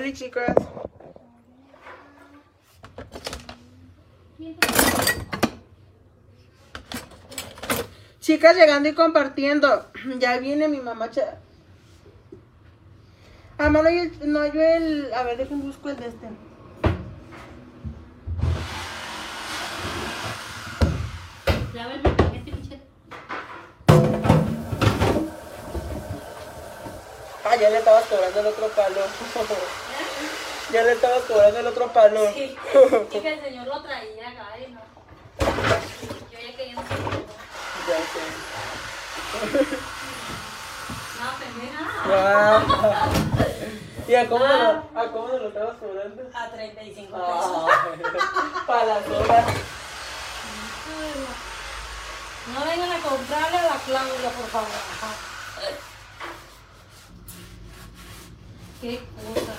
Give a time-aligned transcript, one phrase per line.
[0.00, 0.54] Hola chicas.
[8.20, 9.86] Chicas llegando y compartiendo.
[10.18, 11.10] Ya viene mi mamá.
[13.58, 15.12] Amor, no, hay el- no yo el.
[15.12, 16.28] A ver, déjenme busco el de este.
[22.56, 22.82] Michelle.
[27.44, 29.00] Ah, ya le estabas cobrando el otro palo.
[30.72, 32.32] ya le estabas cobrando el otro palo.
[32.32, 32.56] Sí.
[33.10, 34.80] Chica, el señor lo traía acá, y no.
[36.30, 36.74] Yo ya quería.
[36.76, 38.20] Ya sé.
[41.20, 41.82] No, pendeja.
[44.08, 46.22] ¿Y a cómo, lo, a cómo lo estabas cobrando?
[46.34, 47.70] A 35 pesos.
[48.52, 49.46] Ah, para las horas.
[52.54, 54.68] No vengan a comprarle a la Claudia, por favor.
[58.80, 59.56] Qué cosas.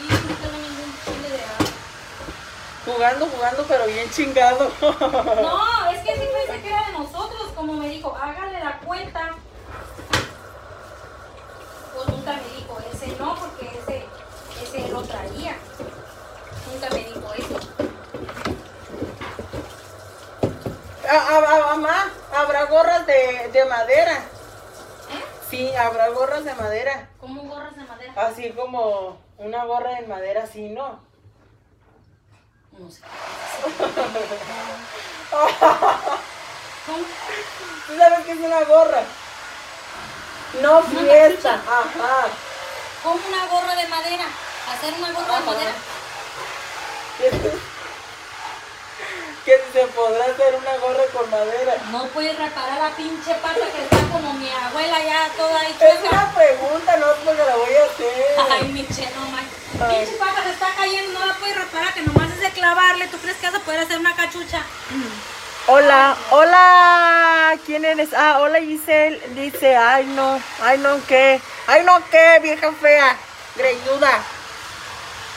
[0.00, 1.72] Y no tengo ningún chile de agua.
[2.88, 4.70] Jugando, jugando, pero bien chingado.
[4.80, 9.32] No, es que sí pensé que era de nosotros, como me dijo, hágale la cuenta.
[11.94, 14.06] Pues nunca me dijo ese no, porque ese,
[14.62, 15.56] ese lo traía.
[16.72, 17.60] Nunca me dijo eso.
[21.10, 24.16] Ah, mamá, habrá gorras de, de madera.
[24.16, 25.24] ¿Eh?
[25.50, 27.10] Sí, habrá gorras de madera.
[27.20, 28.12] Como gorras de madera.
[28.16, 31.07] Así como una gorra de madera, así, ¿no?
[32.78, 32.86] ¿Tú
[37.96, 39.02] sabes qué es una gorra?
[40.62, 41.54] No fiesta.
[41.54, 42.28] Ajá.
[43.02, 44.26] Como una gorra de madera.
[44.72, 45.72] Hacer una gorra de madera.
[49.44, 51.76] Que se podrá hacer una gorra con madera.
[51.90, 56.00] No puedes reparar la pinche pata que está como mi abuela ya toda ahí Es
[56.00, 58.36] una pregunta, no porque la voy a hacer.
[58.50, 59.57] Ay, Michelle, no manches.
[59.78, 63.06] Pinche pata se está cayendo, no la puedes reparar, que nomás es de clavarle.
[63.06, 64.64] ¿Tú crees que vas a poder hacer una cachucha?
[65.68, 68.08] Hola, hola, ¿quién eres?
[68.12, 73.16] Ah, hola Giselle, dice, ay no, ay no qué, ay no qué, vieja fea,
[73.54, 74.20] greñuda.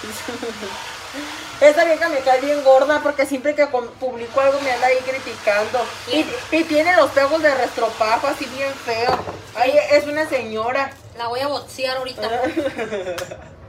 [1.62, 5.86] Esa vieja me cae bien gorda porque siempre que publico algo me anda ahí criticando.
[6.12, 6.26] Y,
[6.56, 9.20] y tiene los pegos de restropajo así bien feo.
[9.56, 10.92] Ay, es una señora.
[11.16, 12.28] La voy a boxear ahorita.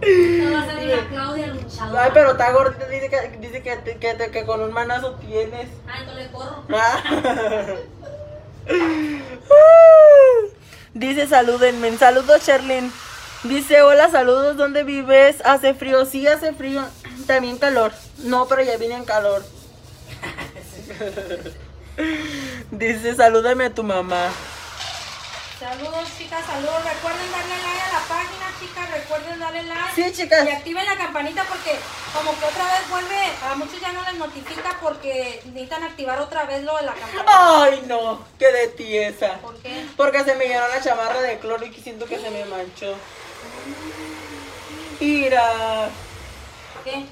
[0.00, 2.04] No va a ser la Claudia luchadora.
[2.04, 5.68] Ay, pero está gordita, dice que, dice que, que, que- que con un manazo tienes.
[5.86, 6.64] Ay, no le corro.
[6.72, 7.02] Ah.
[10.94, 11.96] Dice salúdenme.
[11.96, 12.92] Saludos, Sherlyn.
[13.44, 14.56] Dice hola, saludos.
[14.56, 15.36] ¿Dónde vives?
[15.44, 16.04] Hace frío.
[16.04, 16.82] Sí, hace frío.
[17.26, 17.92] También calor.
[18.18, 19.42] No, pero ya viene en calor.
[22.70, 24.28] Dice salúdame a tu mamá.
[25.58, 26.84] Saludos, chicas, saludos.
[26.84, 28.90] Recuerden darle like a la página, chicas.
[28.92, 29.94] Recuerden darle like.
[29.96, 30.46] Sí, chicas.
[30.46, 31.76] Y activen la campanita porque
[32.14, 36.44] como que otra vez vuelve, a muchos ya no les notifica porque necesitan activar otra
[36.44, 37.62] vez lo de la campanita.
[37.64, 38.24] Ay, no.
[38.38, 39.38] Qué de tiesa.
[39.38, 39.84] ¿Por qué?
[39.96, 42.94] Porque se me llenó la chamarra de cloro y siento que se me manchó.
[45.00, 45.88] Mira.
[46.84, 47.04] ¿Qué?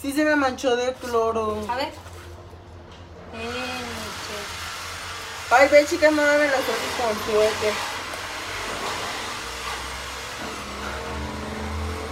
[0.00, 1.66] Sí se me manchó de cloro.
[1.68, 1.88] A ver.
[3.34, 3.71] Eh.
[5.54, 7.72] Ay, ve, chicas, me las ojos con suerte.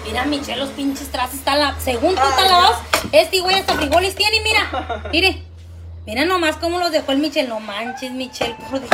[0.05, 1.75] Mira, Michelle, los pinches trastes están la...
[1.81, 2.79] Según tú Ay, están lavados,
[3.13, 5.05] este güey hasta frijoles tiene, mira.
[5.13, 5.43] Mire.
[6.05, 7.49] Mira nomás cómo los dejó el Michelle.
[7.49, 8.91] No manches, Michelle, por Dios.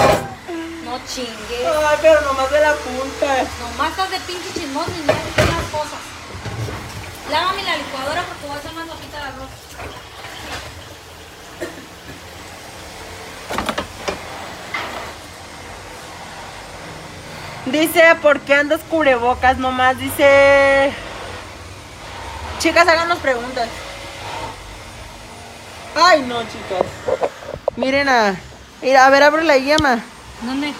[0.84, 1.66] No chingues.
[1.88, 3.44] Ay, pero nomás de la punta.
[3.60, 5.98] Nomás estás de pinche chismoso y mira las cosas.
[7.32, 10.05] Lávame la licuadora porque voy a hacer más loquita el arroz.
[17.66, 19.98] Dice, ¿por qué andas cubrebocas nomás?
[19.98, 20.92] Dice...
[22.58, 23.68] Chicas, háganos preguntas.
[25.96, 26.86] Ay, no, chicas.
[27.76, 28.36] Miren a...
[28.82, 30.00] Mira, a ver, abre la llama.
[30.42, 30.72] ¿Dónde?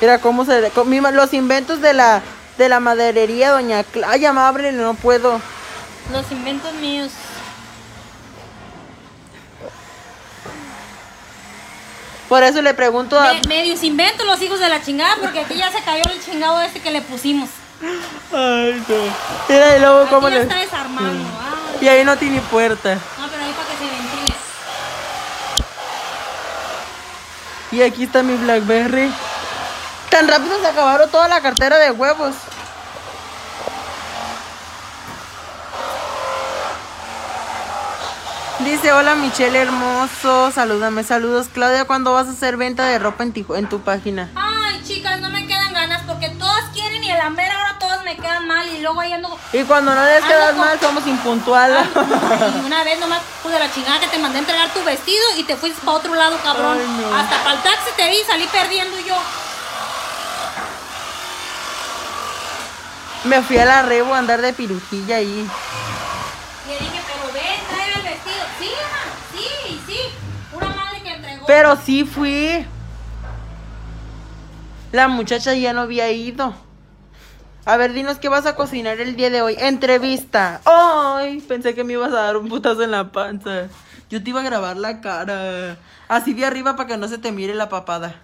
[0.00, 0.70] Mira cómo se...
[1.10, 2.22] los inventos de la...
[2.56, 3.82] De la maderería, doña...
[3.84, 5.40] Cla- Ay, ya, ábrele, no puedo.
[6.12, 7.10] Los inventos míos.
[12.28, 13.32] Por eso le pregunto a...
[13.34, 16.60] Me- medios inventos los hijos de la chingada porque aquí ya se cayó el chingado
[16.60, 17.48] este que le pusimos.
[18.32, 18.94] Ay, no.
[19.48, 20.42] Mira, y luego Aquí cómo ya le...
[20.42, 21.26] está desarmando.
[21.40, 22.94] Ay, Y ahí no tiene puerta.
[22.94, 24.34] no, pero ahí para que se ventile.
[27.70, 29.10] Y aquí está mi Blackberry.
[30.10, 32.34] Tan rápido se acabaron toda la cartera de huevos.
[38.60, 41.46] Dice, hola Michelle hermoso, salúdame, saludos.
[41.52, 44.30] Claudia, ¿cuándo vas a hacer venta de ropa en, en tu página?
[44.34, 48.02] Ay, chicas, no me quedan ganas porque todas quieren y a la mera hora todas
[48.04, 49.38] me quedan mal y luego ahí ando.
[49.52, 51.86] Y cuando no les quedas con- mal, somos impuntuales.
[51.94, 55.24] Y una vez nomás, pues de la chingada que te mandé a entregar tu vestido
[55.36, 56.78] y te fuiste para otro lado, cabrón.
[56.80, 57.14] Ay, no.
[57.16, 59.16] Hasta para el taxi te vi y salí perdiendo yo.
[63.24, 65.48] Me fui a la rebo a andar de pirujilla ahí.
[66.66, 68.44] Le dije, pero ven, trae el vestido.
[68.60, 69.00] Sí, ma,
[69.38, 69.98] sí, sí.
[70.52, 71.37] Pura madre que entregó.
[71.48, 72.62] Pero sí fui.
[74.92, 76.54] La muchacha ya no había ido.
[77.64, 79.56] A ver, dinos qué vas a cocinar el día de hoy.
[79.58, 80.60] Entrevista.
[80.66, 83.68] Ay, pensé que me ibas a dar un putazo en la panza.
[84.10, 85.78] Yo te iba a grabar la cara.
[86.06, 88.14] Así de arriba para que no se te mire la papada.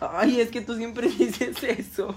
[0.00, 2.14] Ay, es que tú siempre dices eso.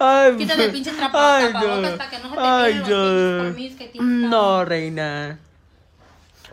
[0.00, 2.86] Ay, Quítate el pinche trapo- ay, para que no se te Ay, los
[3.76, 5.38] que tienes, No, reina.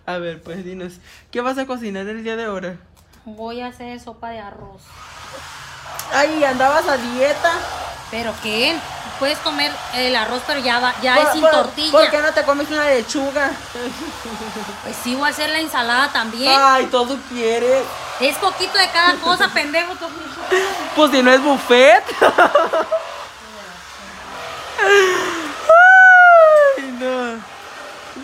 [0.08, 0.94] A ver, pues dinos,
[1.32, 2.78] ¿qué vas a cocinar el día de ahora?
[3.26, 4.82] Voy a hacer sopa de arroz.
[6.14, 7.52] Ay, andabas a dieta.
[8.10, 8.74] ¿Pero qué?
[9.20, 11.92] Puedes comer el arroz, pero ya, va, ya Por- es sin por- tortilla.
[11.92, 13.52] ¿Por qué no te comes una lechuga?
[14.84, 16.54] Pues sí, voy a hacer la ensalada también.
[16.58, 17.84] Ay, todo quieres.
[18.22, 19.94] Es poquito de cada cosa, pendejo.
[20.96, 22.04] Pues si no es buffet.
[26.78, 27.57] Ay, no.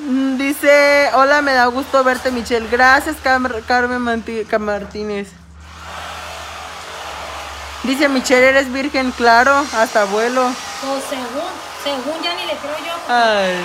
[0.05, 2.67] Mm, Dice, hola, me da gusto verte, Michelle.
[2.69, 5.29] Gracias, Cam- Carmen Manti- Martínez.
[7.83, 10.43] Dice, Michelle, eres virgen, claro, hasta abuelo.
[10.81, 11.49] Pues según,
[11.83, 12.93] según ya ni le creo yo.
[13.13, 13.55] Ay,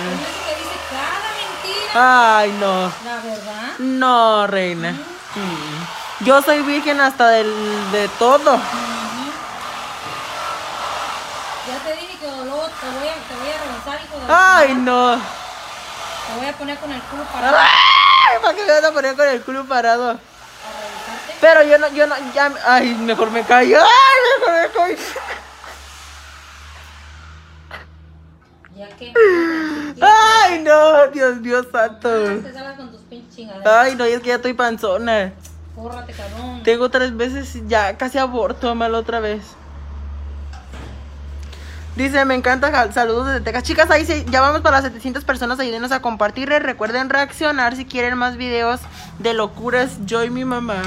[0.45, 2.37] que dice cada mentira.
[2.39, 2.91] ay, no.
[3.05, 3.71] La verdad.
[3.79, 4.91] No, reina.
[4.91, 6.25] Mm.
[6.25, 7.53] Yo soy virgen hasta del,
[7.91, 8.57] de todo.
[11.67, 14.73] Ya te dije que luego te voy a, te voy a revisar, hijo de Ay,
[14.75, 15.21] no.
[16.29, 19.15] Te voy a poner con el culo para, Ay, ¿Para qué me vas a poner
[19.15, 20.19] con el culo parado?
[21.41, 23.79] Pero yo no, yo no, ya, ay, mejor me callo.
[23.79, 24.97] Ay, mejor me callo.
[28.75, 29.13] Ya que.
[30.01, 32.41] Ay, no, Dios mío santo.
[32.41, 33.67] Te salgas con tus pinches chingaderas.
[33.67, 35.33] Ay, no, y es que ya estoy panzona.
[35.75, 36.61] Córrate, cabrón.
[36.63, 39.41] Tengo tres veces, ya casi aborto, mal otra vez.
[41.95, 43.63] Dice, me encanta, saludos desde Texas.
[43.63, 46.49] Chicas, ahí sí, ya vamos para las 700 personas, ayúdenos a compartir.
[46.49, 48.79] Recuerden reaccionar si quieren más videos
[49.19, 50.81] de locuras, yo y mi mamá.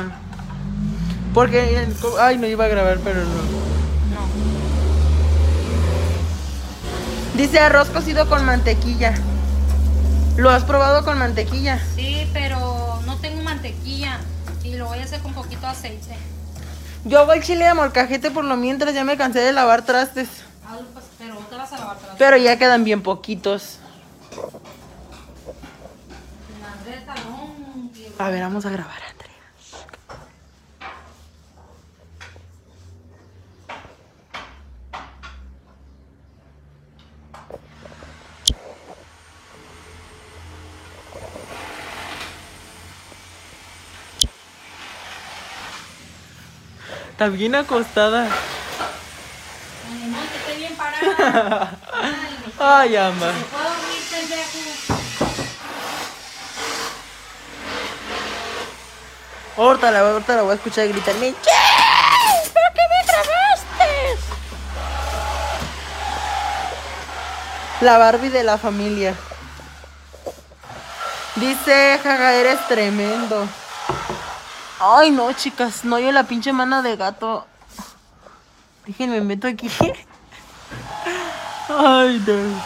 [1.34, 1.86] Porque,
[2.20, 3.30] ay, no iba a grabar, pero no.
[3.30, 4.26] No.
[7.34, 9.14] Dice arroz cocido con mantequilla.
[10.36, 11.78] ¿Lo has probado con mantequilla?
[11.94, 14.18] Sí, pero no tengo mantequilla.
[14.64, 16.16] Y lo voy a hacer con poquito aceite.
[17.04, 20.28] Yo hago el chile de molcajete por lo mientras ya me cansé de lavar trastes.
[20.66, 21.96] Hazlo, pues, pero te vas a lavar.
[22.18, 23.78] Pero ya quedan bien poquitos.
[28.18, 29.32] A ver, vamos a grabar, Andrea.
[47.10, 48.24] Está bien acostada.
[48.24, 50.91] Ay, no, que esté bien parada.
[52.58, 53.32] Ay, ama.
[59.56, 61.14] Ahorita la, ahorita la voy a escuchar gritar.
[61.16, 61.36] ¡Michelle!
[62.54, 64.18] ¿Pero qué me grabaste?
[67.80, 69.14] La Barbie de la familia.
[71.36, 73.46] Dice, jaja, eres tremendo.
[74.80, 75.84] Ay, no, chicas.
[75.84, 77.46] No, yo la pinche mano de gato.
[78.86, 79.70] Déjenme meto aquí.
[81.68, 82.62] Ay, no.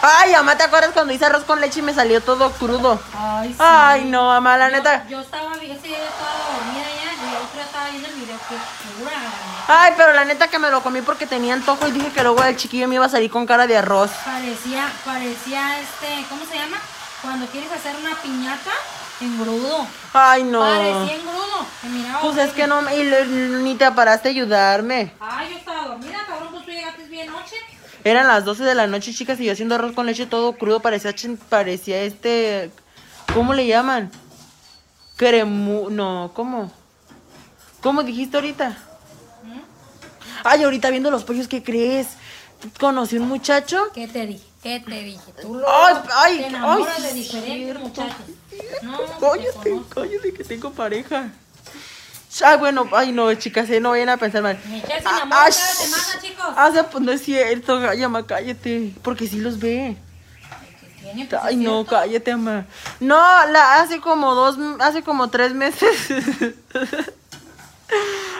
[0.00, 3.00] Ay, mamá, ¿te acuerdas cuando hice arroz con leche y me salió todo crudo?
[3.16, 3.56] Ay, sí.
[3.58, 5.06] Ay, no, mamá, la Yo- neta.
[5.08, 5.90] Yo, estaba, yo estaba
[6.54, 8.54] dormida ya y el otro día estaba viendo el video que
[9.02, 9.16] pura.
[9.66, 12.42] Ay, pero la neta que me lo comí porque tenía antojo y dije que luego
[12.44, 14.10] el chiquillo me iba a salir con cara de arroz.
[14.24, 16.78] Parecía, parecía este, ¿cómo se llama?
[17.20, 18.70] Cuando quieres hacer una piñata,
[19.20, 19.86] engrudo.
[20.12, 20.60] Ay, no.
[20.60, 21.66] Parecía engrudo.
[21.84, 25.12] Miraba Pues es que no, y ni te paraste a ayudarme.
[25.20, 27.56] Ay, yo estaba dormida, cabrón, pues tú llegaste bien noche.
[28.04, 30.80] Eran las 12 de la noche, chicas, y yo haciendo arroz con leche todo crudo,
[30.80, 31.14] parecía,
[31.48, 32.70] parecía este,
[33.34, 34.10] ¿cómo le llaman?
[35.16, 36.72] Cremu, no, ¿cómo?
[37.80, 38.70] ¿Cómo dijiste ahorita?
[38.70, 39.60] ¿Mm?
[40.44, 42.08] Ay, ahorita viendo los pollos, ¿qué crees?
[42.78, 43.90] Conocí un muchacho.
[43.94, 44.47] ¿Qué te dije?
[44.62, 45.32] ¿Qué te dije?
[45.40, 48.16] Tú Ay, ay, te enamoras ay, de diferentes muchachos.
[48.82, 51.28] No, Cállate, cállate que tengo pareja.
[52.44, 54.58] Ay, bueno, ay no, chicas, eh, no vayan a pensar mal.
[54.62, 56.44] Se Ah, enamora cada semana, chicos.
[56.56, 59.96] Ah, pues no es cierto, ay, ama, cállate, porque sí los ve.
[60.80, 61.26] ¿Qué tiene?
[61.26, 61.90] Pues, Ay, no, cierto.
[61.90, 62.66] cállate, ama.
[63.00, 65.96] No, la, hace como dos, hace como tres meses.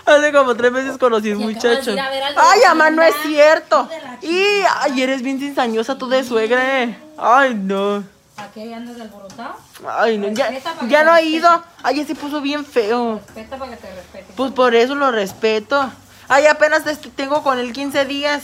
[0.07, 1.93] Hace como tres meses conocí a un muchacho.
[1.93, 3.89] a Ay, mamá, no es cierto.
[4.23, 4.41] Y
[4.81, 6.83] ay, eres bien cizañosa tú de suegra.
[6.83, 6.99] eh.
[7.17, 8.05] Ay, no.
[8.37, 9.57] ¿A qué andas alborotado?
[9.99, 10.29] Ay, no.
[10.29, 10.51] Ya,
[10.89, 11.63] ya no ha ido.
[11.83, 13.21] Ay, ya se puso bien feo.
[13.27, 14.33] Respeta para que te respete.
[14.37, 15.91] Pues por eso lo respeto.
[16.29, 16.85] Ay, apenas
[17.17, 18.43] tengo con él 15 días.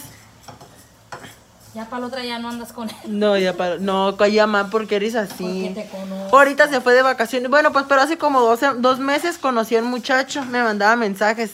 [1.75, 2.97] Ya para la otra ya no andas con él.
[3.07, 3.79] No, ya para.
[3.79, 5.71] No, calla más porque eres así.
[5.75, 6.37] Porque te conozco.
[6.39, 7.51] Ahorita se fue de vacaciones.
[7.51, 10.45] Bueno, pues pero hace como 12 dos meses conocí a un muchacho.
[10.45, 11.53] Me mandaba mensajes.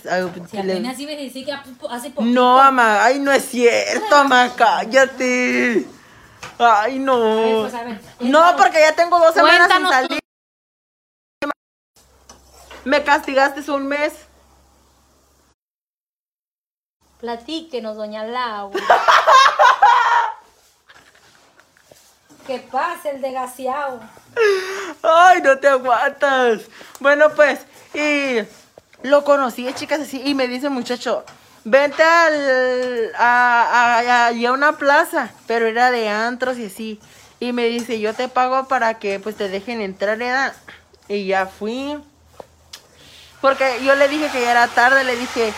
[0.51, 1.53] Si le- apenas iba a decir que
[1.89, 2.23] hace poco.
[2.25, 3.03] No, mamá.
[3.03, 4.51] Ay, no es cierto, mamá.
[4.55, 5.87] Cállate.
[6.59, 7.61] Ay, no.
[7.63, 10.21] pues, a ver, No, porque ya tengo dos semanas sin salir.
[12.85, 14.13] Me castigaste un mes.
[17.21, 18.79] Platíquenos, doña Laura.
[22.51, 24.01] ¿Qué pasa el desgraciado?
[25.05, 26.63] Ay, no te aguantas.
[26.99, 27.61] Bueno, pues,
[27.95, 28.41] y
[29.07, 31.25] lo conocí, chicas, así, y me dice muchacho,
[31.63, 37.01] vente al, a, a, a- una plaza, pero era de antros y así.
[37.39, 40.53] Y me dice, yo te pago para que pues te dejen entrar, ¿verdad?
[41.07, 41.97] Y ya fui.
[43.41, 45.53] Porque yo le dije que ya era tarde, le dije.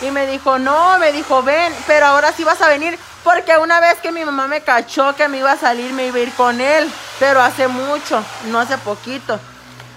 [0.00, 2.98] Y me dijo, no, me dijo, ven, pero ahora sí vas a venir.
[3.24, 6.16] Porque una vez que mi mamá me cachó que me iba a salir, me iba
[6.16, 6.90] a ir con él.
[7.18, 9.38] Pero hace mucho, no hace poquito.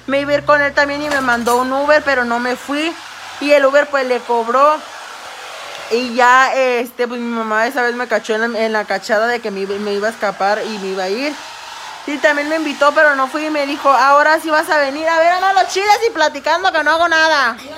[0.08, 2.56] Me iba a ir con él también y me mandó un Uber, pero no me
[2.56, 2.94] fui.
[3.40, 4.78] Y el Uber pues le cobró.
[5.92, 9.52] Y ya, este, pues mi mamá esa vez me cachó en la, cachada de que
[9.52, 11.34] me, me iba a escapar y me iba a ir.
[12.06, 15.08] Y también me invitó, pero no fui y me dijo, ahora sí vas a venir
[15.08, 17.56] a ver a los chiles y platicando que no hago nada.
[17.62, 17.76] Iba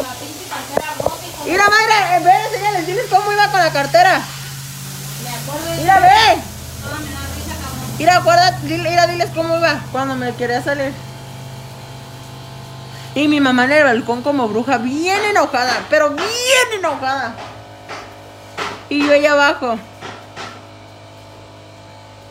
[0.00, 0.94] la pinche cartera
[1.68, 4.22] madre, en vez de enseñarles, cómo iba con la cartera.
[5.78, 6.42] Mira, ve.
[7.98, 10.92] Mira, acuérdate, mira, diles cómo iba cuando me quería salir.
[13.14, 17.34] Y mi mamá en el balcón como bruja, bien enojada, pero bien enojada.
[18.88, 19.78] Y yo allá abajo.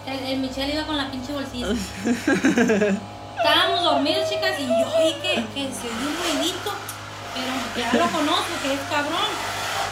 [0.05, 1.67] El, el Michelle iba con la pinche bolsilla.
[3.37, 6.73] Estábamos dormidos, chicas, y yo que, que se oyó un ruidito.
[7.33, 9.31] Pero ya lo conozco, que es cabrón.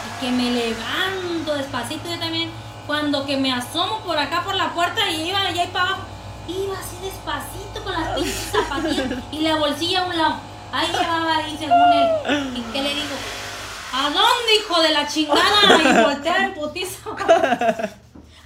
[0.06, 2.50] Y que me levanto despacito yo también.
[2.92, 6.02] Cuando que me asomo por acá por la puerta y iba allá y para abajo.
[6.46, 10.34] Iba así despacito con las pinches zapatillas y la bolsilla a un lado.
[10.70, 12.52] Ahí llevaba ahí según él.
[12.54, 13.16] ¿Y qué le digo?
[13.94, 15.40] ¿A dónde, hijo de la chingada?
[15.82, 16.98] Y voltea en putiza.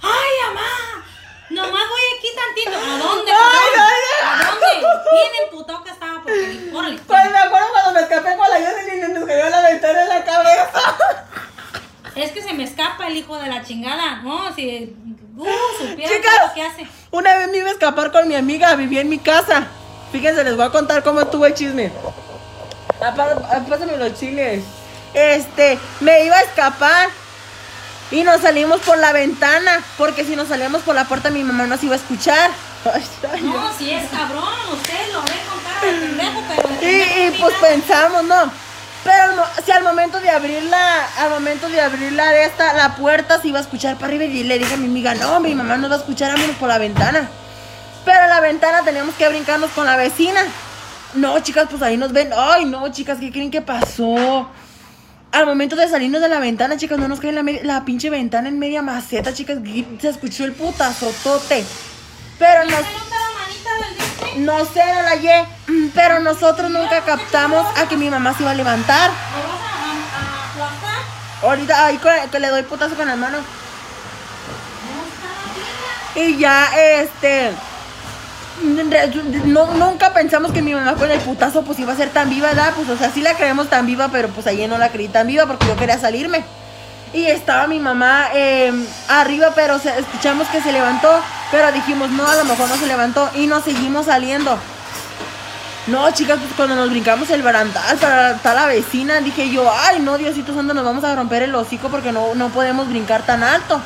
[0.01, 1.05] ¡Ay, mamá!
[1.49, 2.77] Nomás voy aquí tantito.
[2.77, 3.31] ¿A dónde?
[3.33, 3.95] Ay, cabrón?
[4.23, 4.87] ay, ¿A dónde?
[5.11, 6.99] Bien emputado que estaba dijo, órale.
[7.05, 10.07] Pues me acuerdo cuando me escapé con la Jocelyn y nos cayó la ventana en
[10.07, 10.95] la cabeza.
[12.17, 14.17] Es que se me escapa el hijo de la chingada.
[14.23, 14.95] No, si
[15.35, 15.45] uh,
[15.77, 16.51] supiera Chicas.
[16.55, 16.87] que hace.
[17.11, 19.67] Una vez me iba a escapar con mi amiga, vivía en mi casa.
[20.11, 21.91] Fíjense, les voy a contar cómo estuvo el chisme.
[22.99, 24.63] Pásame los chiles.
[25.13, 27.09] Este, me iba a escapar.
[28.09, 29.83] Y nos salimos por la ventana.
[29.97, 32.49] Porque si nos salíamos por la puerta, mi mamá nos iba a escuchar.
[33.41, 37.19] No, si es cabrón, ustedes lo ven con cara de pendejo, pero de Y, pendejo
[37.19, 38.66] y ni pues pensamos, ¿no?
[39.03, 43.49] Pero si al momento de abrirla, al momento de abrirla de esta, la puerta se
[43.49, 45.91] iba a escuchar para arriba y le dije a mi amiga, no, mi mamá nos
[45.91, 47.29] va a escuchar, vámonos por la ventana.
[48.03, 50.41] Pero la ventana teníamos que brincarnos con la vecina.
[51.13, 52.31] No, chicas, pues ahí nos ven.
[52.35, 54.49] Ay, no, chicas, ¿qué creen que pasó?
[55.31, 58.49] Al momento de salirnos de la ventana, chicas, no nos cae la, la pinche ventana
[58.49, 59.59] en media maceta, chicas.
[59.99, 61.65] Se escuchó el putazotote.
[62.39, 64.06] Pero ¿Ya nos
[64.37, 68.51] no sé, la hallé, mm, pero nosotros nunca captamos a que mi mamá se iba
[68.51, 69.11] a levantar.
[71.41, 71.99] Ahorita, ahí
[72.31, 73.37] que le doy putazo con la mano.
[73.37, 73.43] No
[75.05, 75.29] está
[76.15, 76.33] bien.
[76.33, 77.51] Y ya, este.
[79.45, 82.47] No, nunca pensamos que mi mamá con el putazo pues iba a ser tan viva,
[82.47, 82.73] ¿verdad?
[82.75, 85.27] Pues, o sea, sí la creemos tan viva, pero pues ayer no la creí tan
[85.27, 86.43] viva porque yo quería salirme.
[87.13, 88.71] Y estaba mi mamá eh,
[89.07, 91.09] arriba, pero se- escuchamos que se levantó,
[91.51, 94.57] pero dijimos, no, a lo mejor no se levantó y nos seguimos saliendo.
[95.87, 99.99] No, chicas, pues cuando nos brincamos el barandal para estar la vecina, dije yo, ay,
[100.01, 103.41] no, Diosito Santo, nos vamos a romper el hocico porque no, no podemos brincar tan
[103.41, 103.79] alto.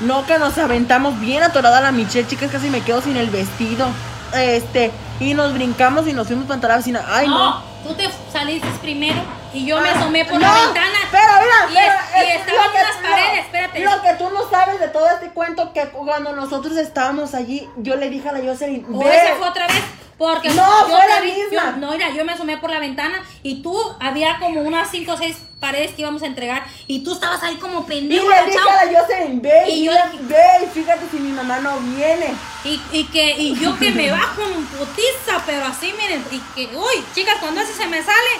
[0.00, 3.86] No, que nos aventamos bien atorada la Michelle, chicas, casi me quedo sin el vestido.
[4.34, 7.04] Este, y nos brincamos y nos fuimos para la vecina.
[7.08, 7.62] Ay, no.
[7.86, 9.20] tú te saliste primero
[9.54, 10.98] y yo me asomé por no, la ventana.
[11.10, 13.80] Pero mira, y, es- y es- estaban unas paredes, espérate.
[13.80, 17.96] Lo que tú no sabes de todo este cuento, que cuando nosotros estábamos allí, yo
[17.96, 19.14] le dije a la Jocelyn, O ve.
[19.16, 19.82] esa fue otra vez.
[20.18, 21.72] Porque No, yo fue la vi- misma.
[21.72, 25.14] yo- no, mira, yo me asomé por la ventana y tú había como unas 5
[25.14, 28.28] o 6 paredes que íbamos a entregar y tú estabas ahí como Y pendejo.
[28.28, 31.58] le dije a la Jocelyn, ve, Y y yo- ve, y fíjate si mi mamá
[31.58, 32.34] no viene.
[32.64, 36.76] Y, y que y yo que me bajo en putiza, pero así miren, y que,
[36.76, 38.30] uy, chicas, cuando ese se me sale,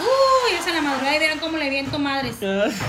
[0.00, 2.36] Uy, esa la madrugada y verán cómo le viento madres.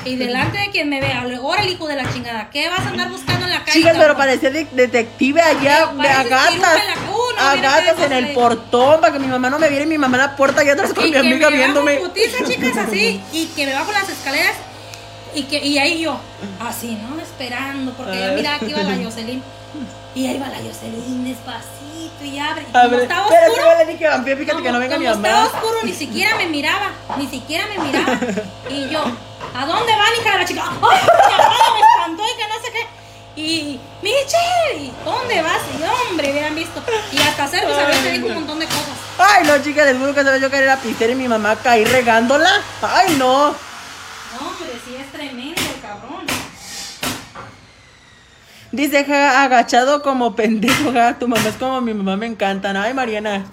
[0.06, 2.90] Y delante de quien me vea, ahora el hijo de la chingada, ¿qué vas a
[2.90, 3.72] andar buscando en la calle?
[3.80, 6.52] Chicas, pero parecía de- detective allá, de a parece que gatas.
[6.54, 6.96] irrumpe la-
[7.42, 9.86] no, a mira, gatas qué en el portón para que mi mamá no me viera
[9.86, 11.96] y mi mamá en la puerta allá atrás con y mi amiga me viéndome.
[12.00, 14.54] bajo putiza, chicas, así, y que me bajo las escaleras
[15.34, 16.20] y que y ahí yo,
[16.60, 17.20] así, ¿no?
[17.22, 18.36] Esperando, porque yo Ay.
[18.36, 19.42] miraba que iba la Jocelyn.
[20.20, 22.64] Y ahí va la Jocelyn despacito y abre.
[22.74, 25.06] Y A como estaba oscuro, espera, le dije, vampiro, fíjate que como- no venga mi
[25.06, 28.20] como estaba oscuro, ni siquiera me miraba, ni siquiera me miraba.
[28.70, 29.02] Y yo,
[29.56, 30.64] ¿a dónde van, hija de la chica?
[30.70, 33.42] ¡Ay, mi mamá me espantó y que no sé qué!
[33.42, 35.62] Y, Michelle, ¿y ¿dónde vas?
[35.80, 36.84] Y hombre, hubieran visto.
[37.14, 38.98] Y hasta Sergio Isabel te dijo un montón de cosas.
[39.20, 41.86] Ay, no, chicas, les juro que sabes yo que era pistera y mi mamá caí
[41.86, 42.62] regándola.
[42.82, 43.52] Ay, no.
[43.52, 46.26] No, hombre, sí es tremendo el cabrón.
[48.72, 52.78] Dice, ja, agachado como pendejo, ja, tu mamá es como mi mamá, me encantan.
[52.78, 53.46] Ay, Mariana.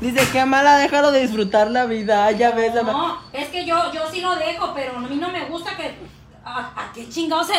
[0.00, 2.24] Dice, qué mala, déjalo de disfrutar la vida.
[2.26, 2.72] Ay, ya ves.
[2.74, 5.94] No, es que yo, yo sí lo dejo, pero a mí no me gusta que.
[6.44, 7.54] ¿A, a qué chingados se.?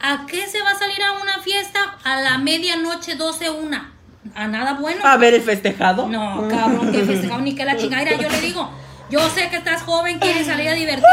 [0.00, 3.92] ¿A qué se va a salir a una fiesta a la medianoche 12 una?
[4.34, 5.04] ¿A nada bueno?
[5.04, 6.06] A ver el festejado.
[6.08, 8.16] No, cabrón, que festejado ni que la chingadera.
[8.16, 8.70] Yo le digo,
[9.10, 11.08] yo sé que estás joven, quieres salir a divertirte,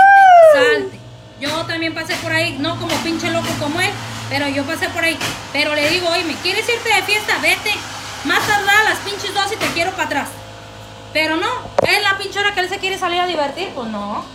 [0.53, 0.99] salte.
[1.45, 3.91] Yo también pasé por ahí, no como pinche loco como él,
[4.29, 5.17] pero yo pasé por ahí.
[5.53, 7.37] Pero le digo, oye, ¿me quieres irte de fiesta?
[7.41, 7.71] Vete.
[8.23, 10.29] Más tardar a las pinches dos y te quiero para atrás.
[11.13, 11.47] Pero no,
[11.87, 14.25] es la pinche hora que él se quiere salir a divertir, pues no.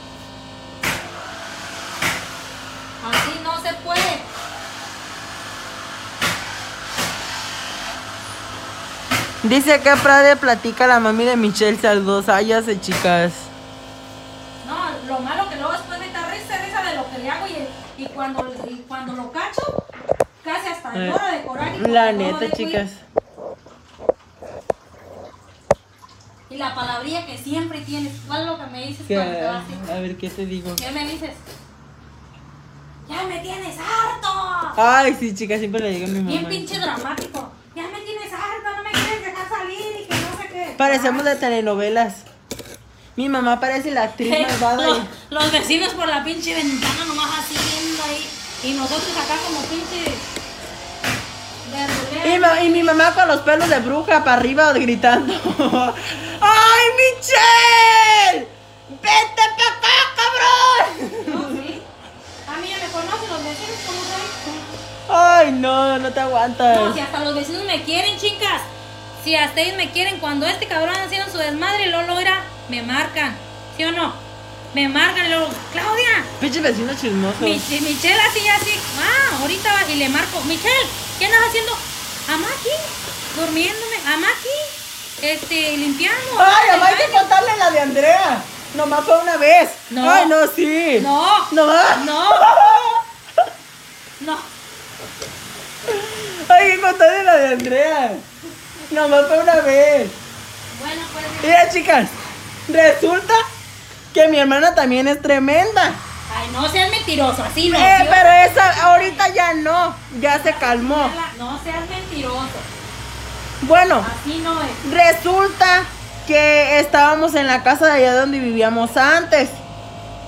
[3.04, 4.20] Así no se puede.
[9.42, 12.26] Dice que Prade platica la mami de Michelle Saludos.
[12.46, 13.32] Ya sé, chicas.
[14.66, 17.46] No, lo malo que luego después me está risa, risa de lo que le hago
[17.46, 19.63] y, y cuando, y cuando lo cacho,
[20.45, 21.78] casi hasta Eh, llora de coraje.
[21.89, 22.91] La neta, chicas.
[26.50, 29.65] Y la palabrilla que siempre tienes, ¿cuál es lo que me dices cuando te vas?
[29.91, 30.76] a ver, ¿qué te digo?
[30.76, 31.30] ¿Qué me dices?
[33.09, 34.73] Ya me tienes harto.
[34.76, 36.49] Ay, sí, chicas, siempre le digo a mi Bien mamá.
[36.50, 37.50] pinche dramático.
[37.75, 40.75] Ya me tienes harto, no me quieres dejar salir y que no sé qué.
[40.76, 42.25] Parecemos de telenovelas.
[43.17, 44.87] Mi mamá parece la actriz malvada.
[44.87, 44.99] los,
[45.30, 47.54] los vecinos por la pinche ventana nomás así
[48.08, 48.28] ahí.
[48.63, 50.13] Y nosotros acá como pinche.
[52.34, 55.32] Y, ma- y mi mamá con los pelos de bruja para arriba gritando.
[56.41, 58.49] ¡Ay, Michelle!
[59.00, 61.13] ¡Vete para acá, cabrón!
[61.26, 61.82] No, sí.
[62.49, 65.17] A mí ya me conocen los vecinos, ¿cómo soy?
[65.17, 66.76] Ay, no, no te aguantas.
[66.80, 68.63] No, si hasta los vecinos me quieren, chicas.
[69.25, 73.36] Si hasta ellos me quieren, cuando este cabrón haciendo su desmadre, Lolo era, me marcan.
[73.76, 74.13] ¿Sí o no?
[74.75, 77.41] Me marcan, y luego, Claudia, Pinche vecino chismoso.
[77.41, 78.78] Mi- Michelle así, así.
[79.00, 80.41] Ah, ahorita va y le marco.
[80.45, 80.87] Michelle,
[81.19, 81.73] ¿qué andas haciendo?
[82.28, 82.71] Ama aquí,
[83.41, 83.97] durmiéndome.
[84.06, 86.39] Ama aquí, este, limpiando.
[86.39, 88.43] Ay, mamá, hay que contarle la de Andrea.
[88.75, 89.71] Nomás fue una vez.
[89.91, 90.09] No.
[90.09, 91.00] Ay, no, sí.
[91.02, 91.67] No, No.
[92.04, 92.30] no,
[94.21, 94.39] no.
[96.49, 98.13] Hay que contarle la de Andrea.
[98.93, 100.09] Nomás fue una vez.
[100.78, 101.25] Bueno, pues.
[101.43, 102.09] Mira, chicas,
[102.69, 103.35] resulta
[104.14, 105.92] que mi hermana también es tremenda.
[106.36, 107.78] Ay, no seas mentiroso, así no.
[107.78, 111.10] Eh, ¿sí o pero esa ahorita ya no, ya se calmó.
[111.38, 112.46] No seas mentiroso,
[113.62, 114.68] Bueno, así no es.
[114.92, 115.82] resulta
[116.26, 119.50] que estábamos en la casa de allá donde vivíamos antes.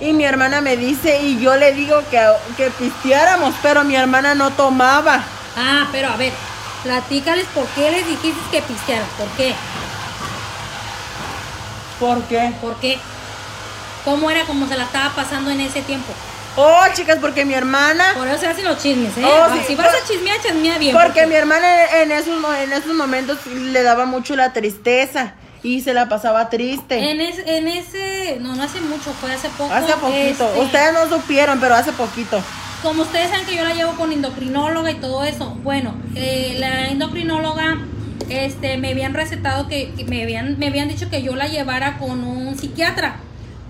[0.00, 2.20] Y mi hermana me dice, y yo le digo que,
[2.56, 5.22] que pisteáramos, pero mi hermana no tomaba.
[5.56, 6.32] Ah, pero a ver,
[6.82, 9.06] platícales por qué les dijiste que pistearan.
[9.16, 9.54] ¿Por qué?
[12.00, 12.52] ¿Por qué?
[12.60, 12.98] ¿Por qué?
[14.04, 16.12] ¿Cómo era como se la estaba pasando en ese tiempo?
[16.56, 19.22] Oh, chicas, porque mi hermana Por eso se hacen los chismes, ¿eh?
[19.24, 20.94] Oh, Ah, sí, si vas por- a chismear, chismea bien.
[20.94, 21.66] Porque mi hermana
[22.02, 27.10] en esos, en esos momentos le daba mucho la tristeza y se la pasaba triste.
[27.10, 29.72] En, es- en ese, no, no hace mucho, fue hace poco.
[29.72, 30.46] Hace poquito.
[30.48, 32.42] este, Ustedes no supieron, pero hace poquito.
[32.82, 35.56] Como ustedes saben que yo la llevo con endocrinóloga y todo eso.
[35.62, 37.78] Bueno, eh, la endocrinóloga
[38.28, 41.96] este, me habían recetado que, que me, habían, me habían dicho que yo la llevara
[41.98, 43.16] con un psiquiatra.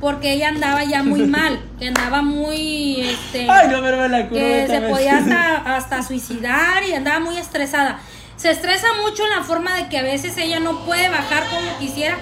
[0.03, 4.67] Porque ella andaba ya muy mal, que andaba muy, este, Ay, no, me la que
[4.69, 8.01] se podía hasta, hasta suicidar y andaba muy estresada.
[8.37, 11.79] Se estresa mucho en la forma de que a veces ella no puede bajar como
[11.79, 12.17] quisiera.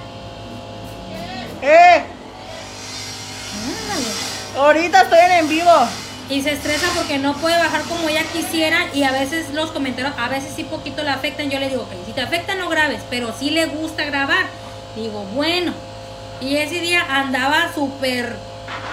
[1.63, 2.03] ¡Eh!
[3.65, 4.07] Ándale.
[4.59, 5.73] Ahorita estoy en en vivo.
[6.29, 10.13] Y se estresa porque no puede bajar como ella quisiera y a veces los comentarios,
[10.19, 11.49] a veces sí poquito le afectan.
[11.49, 14.45] Yo le digo, "Ok, si te afectan no grabes, pero sí le gusta grabar.
[14.95, 15.73] Digo, bueno.
[16.41, 18.35] Y ese día andaba súper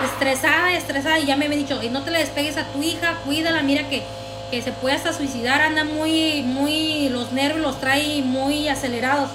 [0.03, 3.19] estresada, estresada y ya me había dicho, "Y no te le despegues a tu hija,
[3.25, 4.03] cuídala, mira que,
[4.51, 9.29] que se puede hasta suicidar, anda muy, muy, los nervios los trae muy acelerados.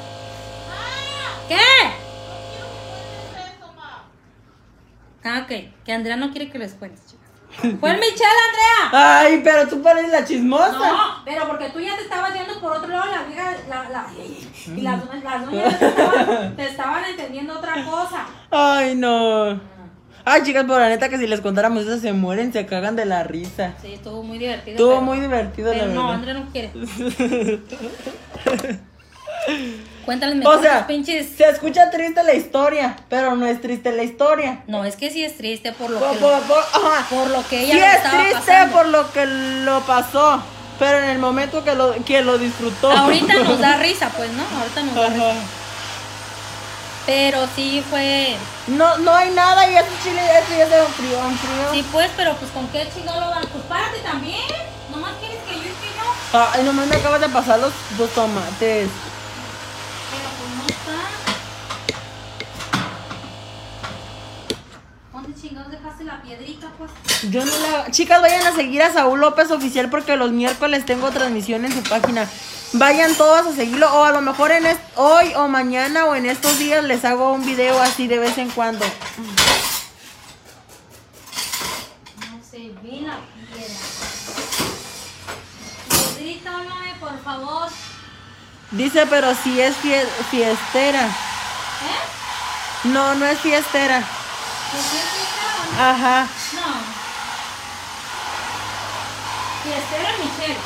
[1.49, 1.57] ¿Qué?
[5.25, 5.85] Ah, ok.
[5.85, 7.15] Que Andrea no quiere que les cuentes.
[7.61, 9.19] Fue el Michelle, Andrea.
[9.21, 10.73] Ay, pero tú pareces la chismosa.
[10.73, 14.07] No, pero porque tú ya te estabas yendo por otro lado, la vieja, la, la,
[14.17, 18.27] y las, las doñas te estaban, te estaban entendiendo otra cosa.
[18.51, 19.61] Ay, no.
[20.25, 23.05] Ay, chicas, por la neta que si les contáramos eso se mueren, se cagan de
[23.07, 23.75] la risa.
[23.83, 24.77] Sí, estuvo muy divertido.
[24.77, 26.13] Estuvo pero- muy divertido, Pero la no.
[26.13, 26.71] Andrea no quiere.
[30.05, 31.29] Cuéntales mejor O sea, pinches.
[31.37, 34.63] se escucha triste la historia, pero no es triste la historia.
[34.67, 37.07] No, es que sí es triste por lo Por, que, por- por- ajá.
[37.09, 38.77] por lo que ella Sí le es triste pasando.
[38.77, 40.43] por lo que lo pasó,
[40.81, 42.91] pero en el momento que lo, que lo disfrutó.
[42.91, 44.43] Ahorita nos da risa, pues, ¿no?
[44.59, 45.35] Ahorita nos da risa.
[47.07, 48.37] Pero sí fue.
[48.69, 51.73] No, no hay nada y ese chile ese ya se enfrió, enfrió.
[51.73, 53.47] Sí, pues, pero pues con qué chingado lo van.
[53.49, 54.41] Pues párate también.
[54.91, 56.39] Nomás quieres que yo y que yo.
[56.55, 58.89] Ay, nomás me acabas de pasar los, los tomates.
[60.11, 61.09] Pero pues no está.
[65.13, 66.91] ¿Dónde chingados dejaste la piedrita, pues?
[67.31, 67.91] Yo no la...
[67.91, 71.83] Chicas, vayan a seguir a Saúl López Oficial porque los miércoles tengo transmisión en su
[71.89, 72.29] página.
[72.75, 76.27] Vayan todos a seguirlo o a lo mejor en est- hoy o mañana o en
[76.27, 78.85] estos días les hago un video así de vez en cuando.
[82.19, 83.19] No se ve la
[83.53, 83.75] piedra.
[86.17, 87.69] Piedrita, háblame, por favor.
[88.71, 91.07] Dice, pero si es fie- fiestera.
[91.07, 92.89] ¿Eh?
[92.89, 94.03] No, no es fiestera.
[94.73, 96.27] ¿Que sí es Ajá.
[96.55, 96.61] no?
[96.61, 97.03] No.
[99.63, 100.59] Fiestera Michelle.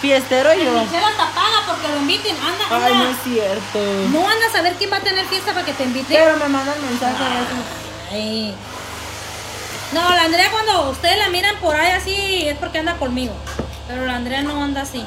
[0.00, 0.72] Fiestero El yo.
[0.72, 2.36] Michelle hasta paga porque lo inviten.
[2.36, 2.86] Anda, anda.
[2.86, 3.78] Ay, no es cierto.
[4.10, 6.14] No anda a saber quién va a tener fiesta para que te invite.
[6.14, 8.12] Pero me mandan mensaje eso.
[8.12, 8.54] Ay.
[9.92, 13.32] No, la Andrea cuando ustedes la miran por ahí así es porque anda conmigo.
[13.88, 15.04] Pero la Andrea no anda así.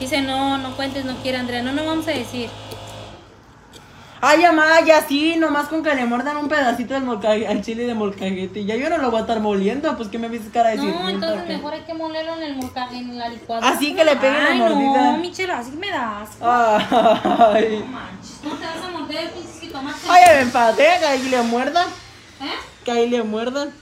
[0.00, 1.62] Dice, no, no cuentes, no quiere Andrea.
[1.62, 2.50] No, no vamos a decir.
[4.26, 7.92] Ay, Amaya, sí, nomás con que le muerdan un pedacito del molcaje- al chile de
[7.94, 8.64] molcajete.
[8.64, 11.08] Ya yo no lo voy a estar moliendo, pues que me viste cara de No,
[11.10, 13.68] entonces mejor hay que molerlo en, el molca- en la licuadora.
[13.68, 15.12] Así que le peguen la Ay, mordida.
[15.12, 16.30] No, Michelle, así me das.
[16.40, 17.80] Ay.
[17.80, 19.98] No manches, no te vas a morder el pinche jitomate.
[20.08, 20.50] Ay, me
[21.00, 21.88] que ahí le muerdan.
[22.40, 22.54] ¿Eh?
[22.82, 23.74] Que ahí le muerdan.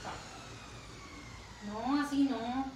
[1.67, 2.35] No, así no.
[2.35, 2.73] Ay,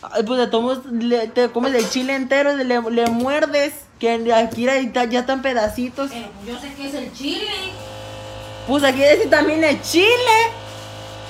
[0.00, 3.72] pues te tomas, le- te comes el chile entero, le, le muerdes.
[3.98, 6.10] Que aquí ya está- ya están pedacitos.
[6.10, 7.48] Pero yo sé que es el chile.
[8.68, 10.50] Pues aquí dice también es chile.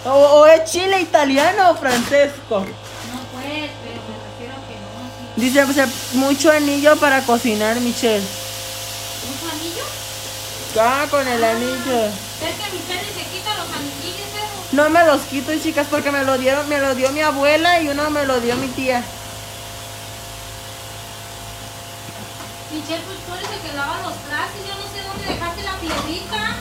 [0.05, 2.61] O, o es chile italiano o francesco.
[2.61, 2.67] No
[3.33, 4.89] pues, pero me refiero a que no.
[5.37, 5.41] sí.
[5.41, 8.21] Dice pues, mucho anillo para cocinar, Michelle.
[8.21, 9.85] ¿Mucho anillo?
[10.81, 12.05] Ah, con el anillo.
[12.07, 13.96] Es que Michelle se quita los anillos.
[14.77, 17.89] No me los quito, chicas, porque me lo dieron, me lo dio mi abuela y
[17.89, 19.03] uno me lo dio mi tía.
[22.71, 24.67] Michelle, pues tú eres el que lava los trastes.
[24.69, 26.57] Yo no sé dónde dejaste la piedrita.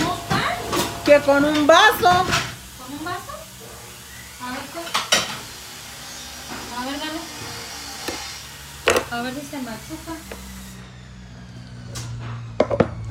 [0.00, 1.04] ¿No están?
[1.04, 1.92] Que con un vaso.
[2.00, 3.32] ¿Con un vaso?
[4.42, 4.86] A ver, pues.
[6.76, 7.20] A ver, dale.
[9.08, 10.14] A ver si se machuca.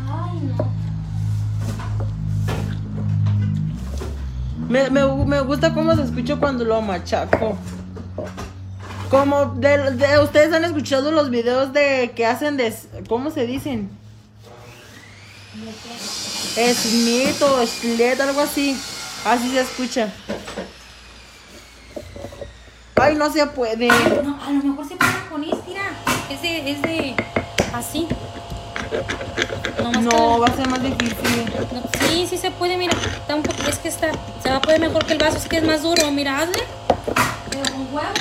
[0.10, 0.83] Ay, no.
[4.70, 7.58] Me, me, gusta cómo se escucha cuando lo machaco.
[9.10, 12.74] Como de, de- ustedes han escuchado los videos de que hacen de
[13.08, 13.90] ¿cómo se dicen?
[16.74, 17.62] Smith o
[18.22, 18.80] algo así.
[19.26, 20.12] Así se escucha.
[22.96, 23.88] Ay, no se puede.
[23.88, 25.82] No, a lo mejor se pone con mira.
[26.30, 27.16] Es de, es de
[27.74, 28.08] así.
[30.02, 31.52] No, va a ser más difícil.
[31.72, 32.94] no, sí, sí se puede, mira.
[32.94, 35.48] Está un poco, es que está, se va a poder mejor que el vaso, es
[35.48, 36.64] que es más duro, mira, hazle.
[37.50, 38.20] Pero con huevos.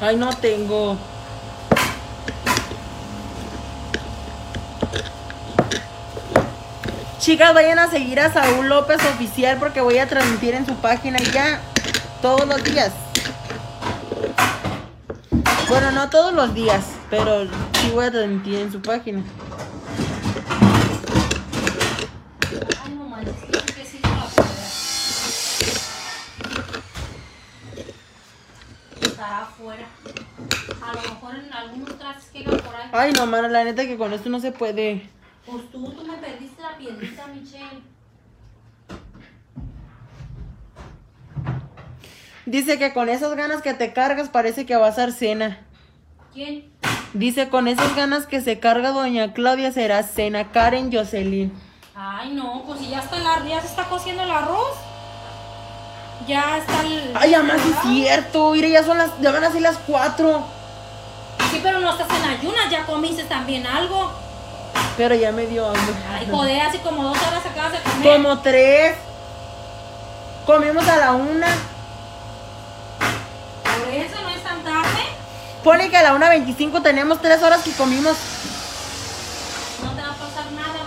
[0.00, 0.96] Ay, no tengo.
[7.18, 11.18] Chicas, vayan a seguir a Saúl López Oficial porque voy a transmitir en su página
[11.18, 11.60] ya
[12.22, 12.92] todos los días.
[15.68, 17.46] Bueno, no todos los días, pero
[17.96, 19.22] a transmitir en su página.
[32.92, 35.08] Ay, no, mano, la neta que con esto no se puede.
[35.46, 37.82] Pues tú, tú me perdiste la piedrita, Michelle.
[42.46, 45.58] Dice que con esas ganas que te cargas parece que va a ser cena.
[46.32, 46.70] ¿Quién?
[47.14, 50.52] Dice, con esas ganas que se carga doña Claudia será cena.
[50.52, 51.52] Karen Jocelyn.
[51.94, 54.76] Ay, no, pues si ya está el ya se está cociendo el arroz.
[56.26, 57.12] Ya está el.
[57.14, 58.52] Ay, además es cierto.
[58.52, 60.44] Mire, ya son las, ya van a ser las cuatro.
[61.50, 64.12] Sí, pero no estás en ayunas, ya comiste también algo.
[64.96, 65.94] Pero ya me dio hambre.
[66.12, 68.12] Ay, joder, así como dos horas acabas de comer.
[68.12, 68.96] Como tres.
[70.44, 71.48] Comimos a la una.
[73.64, 74.77] Por eso no es tan tarde.
[75.64, 78.16] Pone que a la una veinticinco tenemos tres horas que comimos.
[79.82, 80.80] No te va a pasar nada.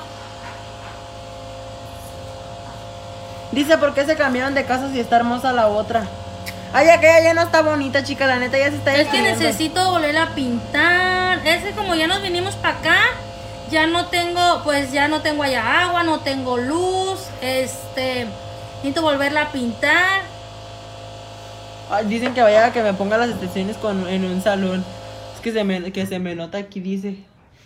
[3.52, 6.04] Dice, ¿por qué se cambiaron de casa si está hermosa la otra?
[6.74, 9.92] Ay, aquella ya no está bonita, chica, la neta ya se está Es que necesito
[9.92, 11.46] volver a pintar.
[11.46, 12.98] Es que como ya nos vinimos para acá,
[13.70, 17.20] ya no tengo, pues ya no tengo allá agua, no tengo luz.
[17.42, 18.26] Este,
[18.78, 20.31] necesito volverla a pintar.
[22.08, 24.84] Dicen que vaya a que me ponga las extensiones con, en un salón.
[25.36, 27.24] Es que se, me, que se me nota aquí, dice.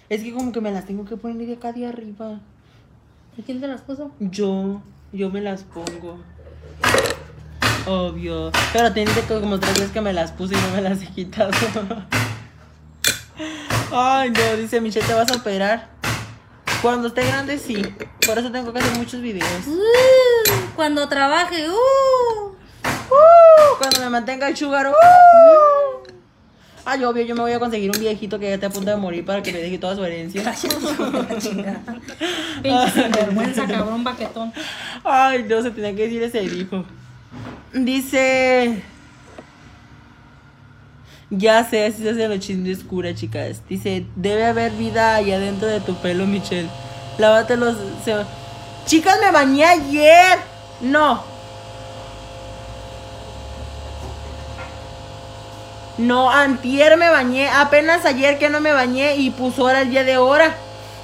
[0.10, 2.40] Es que como que me las tengo que poner de acá de arriba.
[3.38, 4.12] ¿Y quién te las puso?
[4.20, 6.20] Yo, yo me las pongo.
[7.86, 8.52] Obvio.
[8.74, 11.08] Pero tiene que como tres veces que me las puse y no me las he
[11.08, 11.52] quitado.
[13.92, 15.90] Ay, no, dice Michelle, ¿te vas a operar?
[16.82, 17.82] Cuando esté grande, sí.
[18.26, 19.68] Por eso tengo que hacer muchos videos.
[19.68, 22.35] Uh, cuando trabaje, uh.
[23.78, 24.88] Cuando me mantenga el sugar.
[24.88, 24.94] Uh.
[26.88, 28.98] Ay, obvio, yo me voy a conseguir un viejito que ya esté a punto de
[28.98, 30.44] morir para que me deje toda su herencia.
[32.62, 34.54] Pinche sinvergüenza, cabrón, baquetón.
[35.04, 36.86] Ay, no, se tenía que decir ese dijo.
[37.74, 38.84] Dice.
[41.32, 43.64] Ya sé, así se hacen los chismes oscura, chicas.
[43.68, 46.70] Dice, debe haber vida allá dentro de tu pelo, Michelle.
[47.18, 47.76] Lávate los.
[48.04, 48.24] se-
[48.86, 50.38] Chicas, me bañé ayer.
[50.82, 51.24] No.
[55.98, 57.50] No, antier me bañé.
[57.50, 60.56] Apenas ayer que no me bañé y puso hora el día de hora.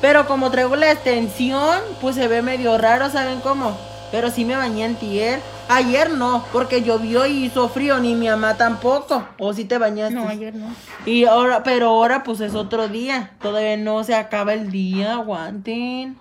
[0.02, 3.78] Pero como traigo la extensión, pues se ve medio raro, ¿saben cómo?
[4.12, 5.40] Pero sí me bañé antier.
[5.70, 9.24] Ayer no, porque llovió y hizo frío, ni mi mamá tampoco.
[9.40, 10.16] ¿O sí te bañaste?
[10.16, 10.76] No, ayer no.
[11.06, 13.32] Y ahora, pero ahora pues es otro día.
[13.42, 16.18] Todavía no se acaba el día, aguanten.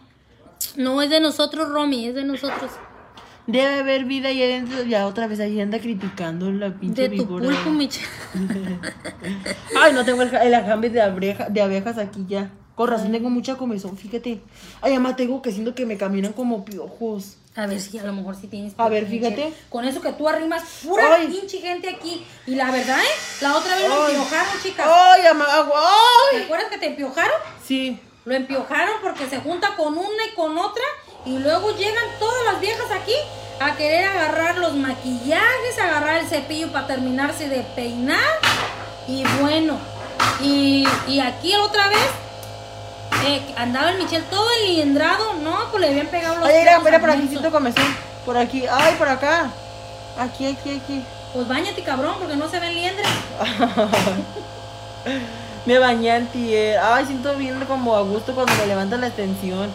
[0.76, 2.70] No, es de nosotros, Romy, es de nosotros.
[3.46, 4.83] Debe haber vida ahí adentro.
[4.85, 8.07] Ya otra vez ahí anda criticando la pinche De tu pulpo, Michelle.
[9.81, 12.50] Ay, no tengo el, el ajambe de, abreja- de abejas aquí ya.
[12.74, 14.40] Con razón tengo mucha comezón, fíjate.
[14.81, 17.37] Ay, además tengo que siento que me caminan como piojos.
[17.57, 18.72] A ver si a lo mejor sí tienes.
[18.79, 19.53] A ver, fíjate.
[19.68, 21.26] Con eso que tú arrimas pura Ay.
[21.26, 22.24] pinche gente aquí.
[22.46, 23.42] Y la verdad, ¿eh?
[23.42, 24.12] La otra vez lo Ay.
[24.14, 24.87] empiojaron, chicas.
[24.88, 25.81] Ay, ama, agua,
[26.31, 26.42] ¿Te ay.
[26.44, 27.37] acuerdas que te empiojaron?
[27.66, 27.98] Sí.
[28.24, 30.85] Lo empiojaron porque se junta con una y con otra.
[31.24, 33.14] Y luego llegan todas las viejas aquí
[33.61, 38.38] a querer agarrar los maquillajes, agarrar el cepillo para terminarse de peinar.
[39.06, 39.76] Y bueno,
[40.40, 41.98] y, y aquí otra vez
[43.26, 45.35] eh, andaba el Michelle todo enliendrado.
[45.42, 47.85] No, pues le habían pegado los Ay, mira, mira, por aquí siento comezón.
[48.24, 49.50] Por aquí, ay, por acá.
[50.18, 51.04] Aquí, aquí, aquí.
[51.35, 53.06] Pues bañate, cabrón, porque no se ven liendres.
[55.66, 56.78] Me bañé antier.
[56.78, 59.70] Ay, siento bien como a gusto cuando me levanta la extensión.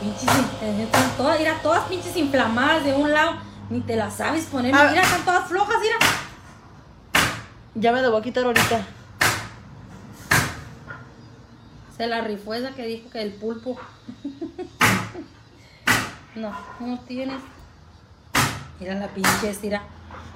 [0.00, 0.22] Pinches,
[0.62, 3.36] in- están todas, mira, todas pinches inflamadas de un lado.
[3.70, 4.74] Ni te las sabes poner.
[4.74, 4.88] Ah.
[4.90, 5.96] Mira, están todas flojas, mira.
[7.74, 8.80] Ya me lo voy a quitar ahorita.
[11.96, 13.76] Se la rifó esa que dijo que el pulpo.
[16.36, 17.40] no, no tienes.
[18.80, 19.82] Mira la pinche estira.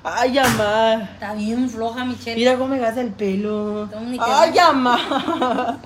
[0.05, 0.95] Ay, amá.
[1.15, 2.37] Está bien floja, Michelle.
[2.37, 3.89] Mira cómo me gasta el pelo.
[4.21, 5.79] Ay, amá.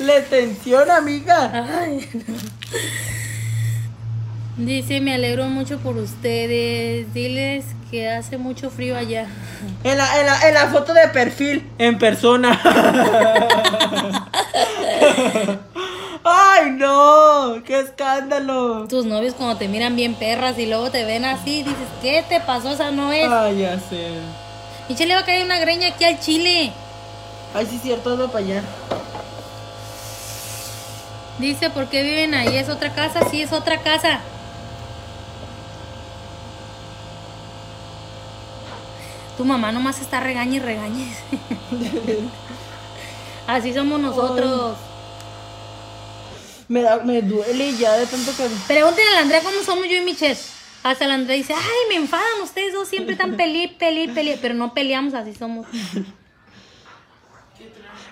[0.00, 1.66] La extensión, amiga.
[1.82, 2.08] Ay.
[4.56, 7.12] Dice, me alegro mucho por ustedes.
[7.12, 9.26] Diles que hace mucho frío allá.
[9.84, 12.58] En la, en la, en la foto de perfil, en persona.
[16.24, 17.62] Ay, no.
[17.66, 18.86] Qué escándalo.
[18.88, 22.40] Tus novios cuando te miran bien perras y luego te ven así, dices, ¿qué te
[22.40, 22.70] pasó?
[22.70, 23.28] Esa no es.
[23.30, 24.12] Ay, ya sé.
[24.88, 26.72] Michelle le va a caer una greña aquí al chile.
[27.54, 28.62] Ay, sí, cierto, ando para allá.
[31.40, 32.56] Dice, ¿por qué viven ahí?
[32.56, 33.28] ¿Es otra casa?
[33.30, 34.20] Sí, es otra casa.
[39.38, 41.10] Tu mamá nomás está regaña y regañe.
[43.46, 44.76] Así somos nosotros.
[46.68, 48.46] Me, da, me duele ya de tanto que.
[48.66, 50.38] Pregúntenle a la Andrea cómo somos yo y Michelle.
[50.82, 54.38] Hasta la Andrea dice, ay, me enfadan ustedes dos, siempre están peleé, peleé, peleé.
[54.40, 55.66] Pero no peleamos, así somos.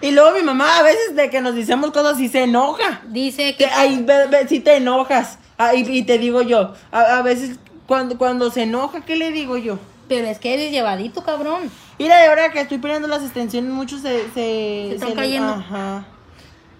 [0.00, 3.02] Y luego mi mamá a veces de que nos decimos cosas y se enoja.
[3.08, 4.06] Dice Que ahí
[4.48, 5.38] si te enojas.
[5.58, 9.56] Ah, y, te digo yo, a, a veces cuando, cuando se enoja, ¿qué le digo
[9.56, 9.78] yo?
[10.08, 11.70] Pero es que eres llevadito, cabrón.
[11.98, 14.22] Mira, de ahora que estoy poniendo las extensiones, muchos se...
[14.28, 15.52] Se, Se están le- cayendo.
[15.52, 16.06] Ajá.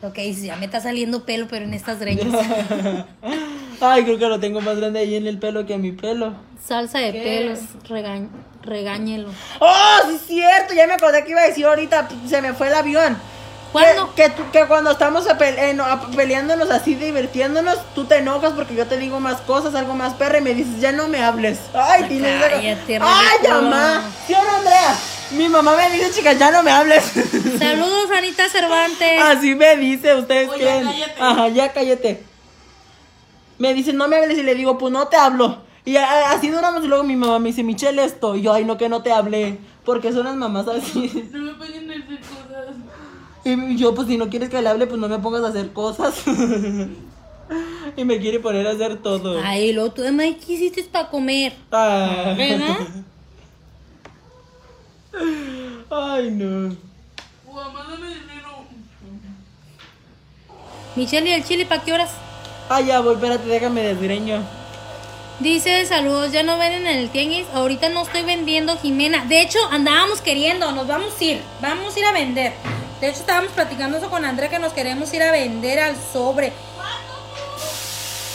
[0.01, 2.27] Lo que dices, ya me está saliendo pelo, pero en estas greñas.
[3.81, 6.35] Ay, creo que lo tengo más grande ahí en el pelo que en mi pelo.
[6.65, 7.21] Salsa de ¿Qué?
[7.23, 8.29] pelos, regañ-
[8.69, 9.31] Regáñelo.
[9.61, 10.75] ¡Oh, sí es cierto!
[10.75, 13.19] Ya me acordé que iba a decir ahorita, se me fue el avión.
[13.73, 14.15] ¿Cuándo?
[14.15, 18.17] Que, que, tú- que cuando estamos a pele- en- a- peleándonos así, divirtiéndonos, tú te
[18.17, 21.07] enojas porque yo te digo más cosas, algo más perra, y me dices, ya no
[21.09, 21.59] me hables.
[21.75, 22.43] ¡Ay, tienes...
[22.43, 24.05] Cállate, ¡Ay, mamá!
[24.27, 24.97] ¿Sí o no, Andrea?
[25.33, 27.05] Mi mamá me dice, chicas, ya no me hables.
[27.59, 29.21] Saludos, Anita Cervantes.
[29.23, 31.15] Así me dice, ¿ustedes Oye, cállate.
[31.21, 32.23] Ajá, ya cállate.
[33.59, 35.59] Me dice, no me hables y le digo, pues no te hablo.
[35.89, 38.37] Y a- así duramos y luego mi mamá me dice, Michelle, esto.
[38.37, 39.59] Y yo, ay, no, que no te hablé.
[39.87, 41.31] Porque son las mamás así.
[41.33, 42.75] No me pueden decir cosas.
[43.43, 45.73] Y yo, pues si no quieres que le hable, pues no me pongas a hacer
[45.73, 46.15] cosas.
[47.97, 49.41] y me quiere poner a hacer todo.
[49.43, 51.55] Ay, lo tú, Emma, ¿qué hiciste para comer?
[51.73, 52.35] Ah.
[52.37, 52.77] ¿Verdad?
[55.91, 56.77] Ay, no.
[57.97, 58.65] Dinero.
[60.97, 62.11] Michelle y el chile, ¿para qué horas?
[62.69, 64.43] Ay, ya voy, espérate, déjame desgreño.
[65.41, 67.47] Dice, saludos, ya no venden en el tianguis.
[67.55, 69.25] Ahorita no estoy vendiendo, Jimena.
[69.27, 71.43] De hecho, andábamos queriendo, nos vamos a ir.
[71.61, 72.55] Vamos a ir a vender.
[73.01, 76.53] De hecho, estábamos platicando eso con Andrea que nos queremos ir a vender al sobre.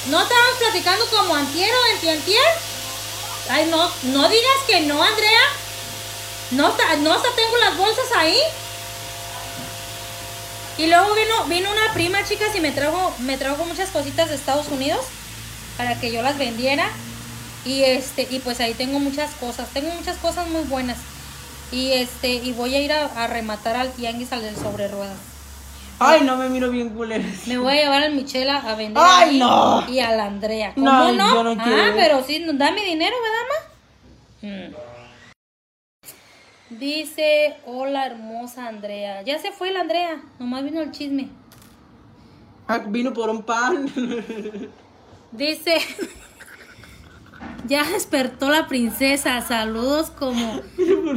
[0.10, 1.70] ¿No estábamos platicando como antier?
[3.50, 5.42] Ay, no, no digas que no, Andrea.
[6.52, 8.40] No, no, hasta tengo las bolsas ahí.
[10.78, 14.36] Y luego vino, vino una prima, chicas, y me trajo, me trajo muchas cositas de
[14.36, 15.02] Estados Unidos
[15.78, 16.88] para que yo las vendiera.
[17.66, 20.98] Y este, y pues ahí tengo muchas cosas, tengo muchas cosas muy buenas.
[21.72, 25.18] Y este, y voy a ir a, a rematar al tianguis al del sobre ruedas.
[26.00, 27.48] Ay, no me miro bien culeres.
[27.48, 29.88] Me voy a llevar al Michela a vender ¡Ay, ahí no!
[29.90, 30.74] y a la Andrea.
[30.74, 31.34] ¿Cómo No, no?
[31.34, 31.96] yo no ah, quiero.
[31.96, 33.60] pero sí, dame dinero, ¿verdad, ma?
[34.50, 34.76] Mm.
[36.80, 39.22] Dice, hola hermosa Andrea.
[39.22, 41.30] Ya se fue la Andrea, nomás vino el chisme.
[42.68, 43.88] Ah, vino por un pan.
[45.34, 45.78] Dice,
[47.66, 49.42] ya despertó la princesa.
[49.42, 50.62] Saludos como,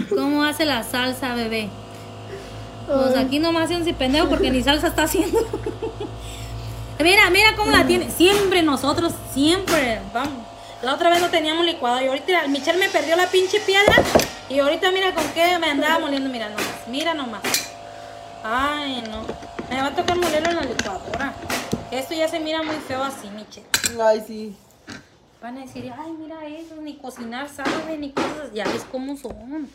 [0.09, 1.69] ¿cómo hace la salsa, bebé?
[2.87, 5.39] Pues aquí nomás un pendejo porque ni salsa está haciendo.
[7.03, 8.11] mira, mira cómo la tiene.
[8.11, 10.01] Siempre nosotros, siempre.
[10.15, 10.47] Vamos.
[10.83, 13.95] La otra vez no teníamos licuado y ahorita Michelle me perdió la pinche piedra
[14.49, 16.31] y ahorita mira con qué me andaba moliendo.
[16.31, 17.43] Mira nomás, mira nomás.
[18.43, 19.27] Ay, no.
[19.69, 21.35] Me va a tocar molerlo en la licuadora.
[21.91, 23.67] Esto ya se mira muy feo así, Michelle.
[24.03, 24.57] Ay, sí.
[25.41, 28.53] Van a decir, ay, mira eso, ni cocinar sabe, ni cosas.
[28.53, 29.69] Ya ves cómo son.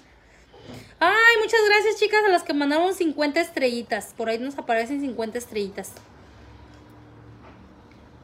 [1.00, 4.14] Ay, muchas gracias, chicas, a las que mandaron 50 estrellitas.
[4.18, 5.92] Por ahí nos aparecen 50 estrellitas.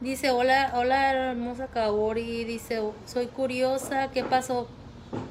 [0.00, 2.44] Dice, hola, hola, hermosa Kaori.
[2.44, 4.68] Dice, soy curiosa, ¿qué pasó?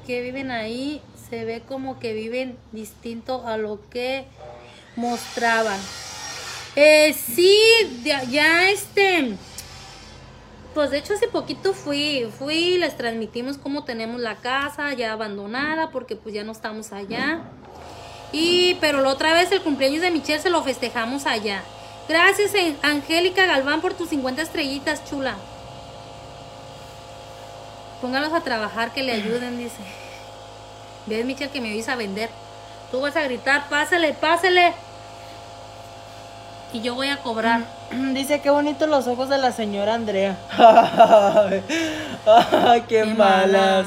[0.06, 1.00] ¿Qué viven ahí?
[1.30, 4.26] Se ve como que viven distinto a lo que
[4.96, 5.78] mostraban.
[6.80, 7.58] Eh, sí,
[8.04, 9.34] ya, este...
[10.74, 15.90] Pues de hecho hace poquito fui, fui les transmitimos cómo tenemos la casa ya abandonada
[15.90, 17.40] porque pues ya no estamos allá.
[18.30, 21.64] Y pero la otra vez el cumpleaños de Michelle se lo festejamos allá.
[22.08, 25.34] Gracias Angélica Galván por tus 50 estrellitas, chula.
[28.00, 29.82] Póngalos a trabajar que le ayuden, dice.
[31.06, 32.30] Ves Michelle que me vais a vender.
[32.92, 34.74] Tú vas a gritar, pásale, pásale.
[36.72, 37.66] Y yo voy a cobrar.
[38.12, 40.38] Dice qué bonitos los ojos de la señora Andrea.
[42.66, 43.86] Ay, qué, malas.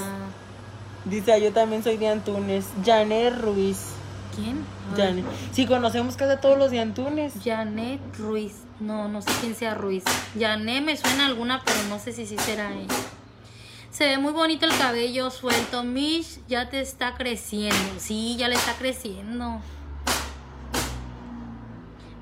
[1.05, 2.65] Dice, yo también soy de Antunes.
[2.83, 3.93] Janet Ruiz.
[4.35, 4.65] ¿Quién?
[4.95, 5.25] Janet.
[5.51, 7.33] Sí, conocemos casi a todos los de Antunes.
[7.43, 8.53] Janet Ruiz.
[8.79, 10.03] No, no sé quién sea Ruiz.
[10.39, 12.95] Janet me suena alguna, pero no sé si sí será ella.
[13.91, 15.83] Se ve muy bonito el cabello suelto.
[15.83, 17.99] Mish ya te está creciendo.
[17.99, 19.61] Sí, ya le está creciendo.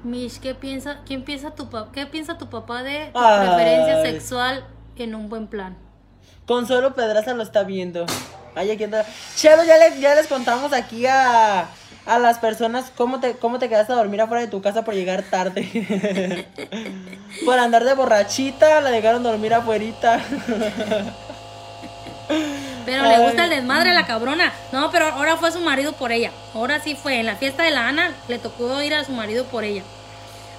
[0.03, 1.91] Mish, ¿qué piensa, quién piensa tu papá?
[1.91, 3.47] ¿Qué piensa tu papá de tu Ay.
[3.47, 5.77] preferencia sexual en un buen plan?
[6.45, 8.05] Consuelo Pedraza lo está viendo.
[8.55, 9.05] Ay, aquí anda.
[9.35, 11.67] Chelo, ya, le- ya les contamos aquí a,
[12.05, 14.93] a las personas cómo te, cómo te quedaste a dormir afuera de tu casa por
[14.95, 16.47] llegar tarde.
[17.45, 20.21] por andar de borrachita, la dejaron dormir afuerita.
[22.85, 24.53] Pero le gusta el desmadre a la cabrona.
[24.71, 26.31] No, pero ahora fue su marido por ella.
[26.53, 27.19] Ahora sí fue.
[27.19, 29.83] En la fiesta de la Ana le tocó ir a su marido por ella.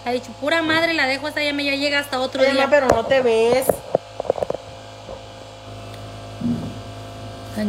[0.05, 2.69] Ha dicho, pura madre, la dejo hasta ya me ya llega hasta otro día.
[2.71, 3.67] pero no te ves.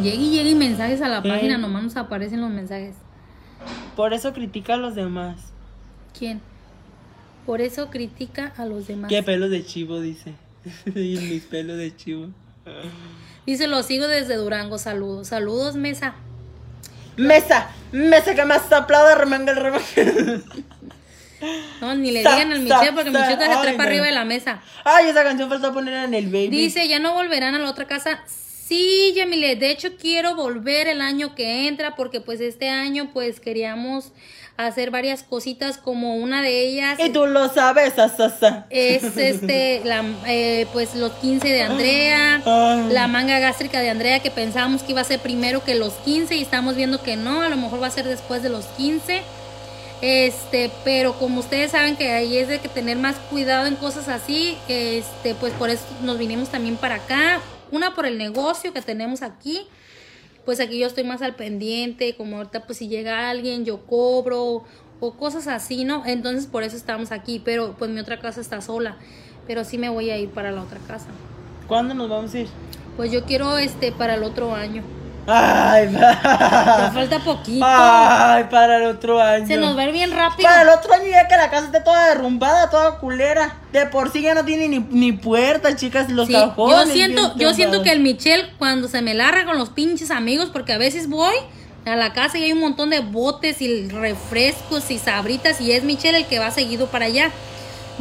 [0.01, 1.27] Llegue y llegue mensajes a la Sí.
[1.29, 2.95] página, nomás nos aparecen los mensajes.
[3.95, 5.37] Por eso critica a los demás.
[6.17, 6.41] ¿Quién?
[7.45, 9.09] Por eso critica a los demás.
[9.09, 10.33] Qué pelos de chivo, dice.
[10.85, 12.27] y mis pelos de chivo.
[13.45, 15.29] Dice, lo sigo desde Durango, saludos.
[15.29, 16.15] Saludos, mesa.
[17.17, 20.43] Mesa, mesa que más aplauda, remanga el remanga.
[21.81, 23.83] No, ni le digan al Michelle porque Michelle se trepa no.
[23.83, 24.61] arriba de la mesa.
[24.83, 26.49] Ay, esa canción falta poner en el baby.
[26.49, 28.21] Dice, ya no volverán a la otra casa.
[28.27, 33.39] Sí, Yamile, de hecho quiero volver el año que entra porque pues este año pues
[33.39, 34.13] queríamos
[34.67, 38.65] hacer varias cositas como una de ellas Y tú lo sabes, asasa.
[38.69, 42.93] es este la, eh, pues los 15 de Andrea, Ay.
[42.93, 46.35] la manga gástrica de Andrea que pensábamos que iba a ser primero que los 15
[46.35, 49.21] y estamos viendo que no, a lo mejor va a ser después de los 15.
[50.01, 54.07] Este, pero como ustedes saben que ahí es de que tener más cuidado en cosas
[54.07, 57.39] así, este, pues por eso nos vinimos también para acá.
[57.71, 59.67] Una por el negocio que tenemos aquí,
[60.45, 64.63] pues aquí yo estoy más al pendiente, como ahorita pues si llega alguien yo cobro
[64.99, 66.03] o cosas así, ¿no?
[66.05, 68.97] Entonces por eso estamos aquí, pero pues mi otra casa está sola,
[69.47, 71.07] pero sí me voy a ir para la otra casa.
[71.67, 72.47] ¿Cuándo nos vamos a ir?
[72.97, 74.83] Pues yo quiero este para el otro año.
[75.27, 77.65] Ay, Ya falta poquito.
[77.67, 79.45] Ay, para el otro año.
[79.45, 80.47] Se nos va a ir bien rápido.
[80.49, 83.55] Para el otro año ya que la casa esté toda derrumbada, toda culera.
[83.71, 86.87] De por sí ya no tiene ni, ni puertas, chicas, los Sí, cajones.
[86.87, 90.49] yo siento, yo siento que el Michelle cuando se me larga con los pinches amigos,
[90.51, 91.35] porque a veces voy
[91.85, 95.83] a la casa y hay un montón de botes y refrescos y sabritas y es
[95.83, 97.29] Michelle el que va seguido para allá.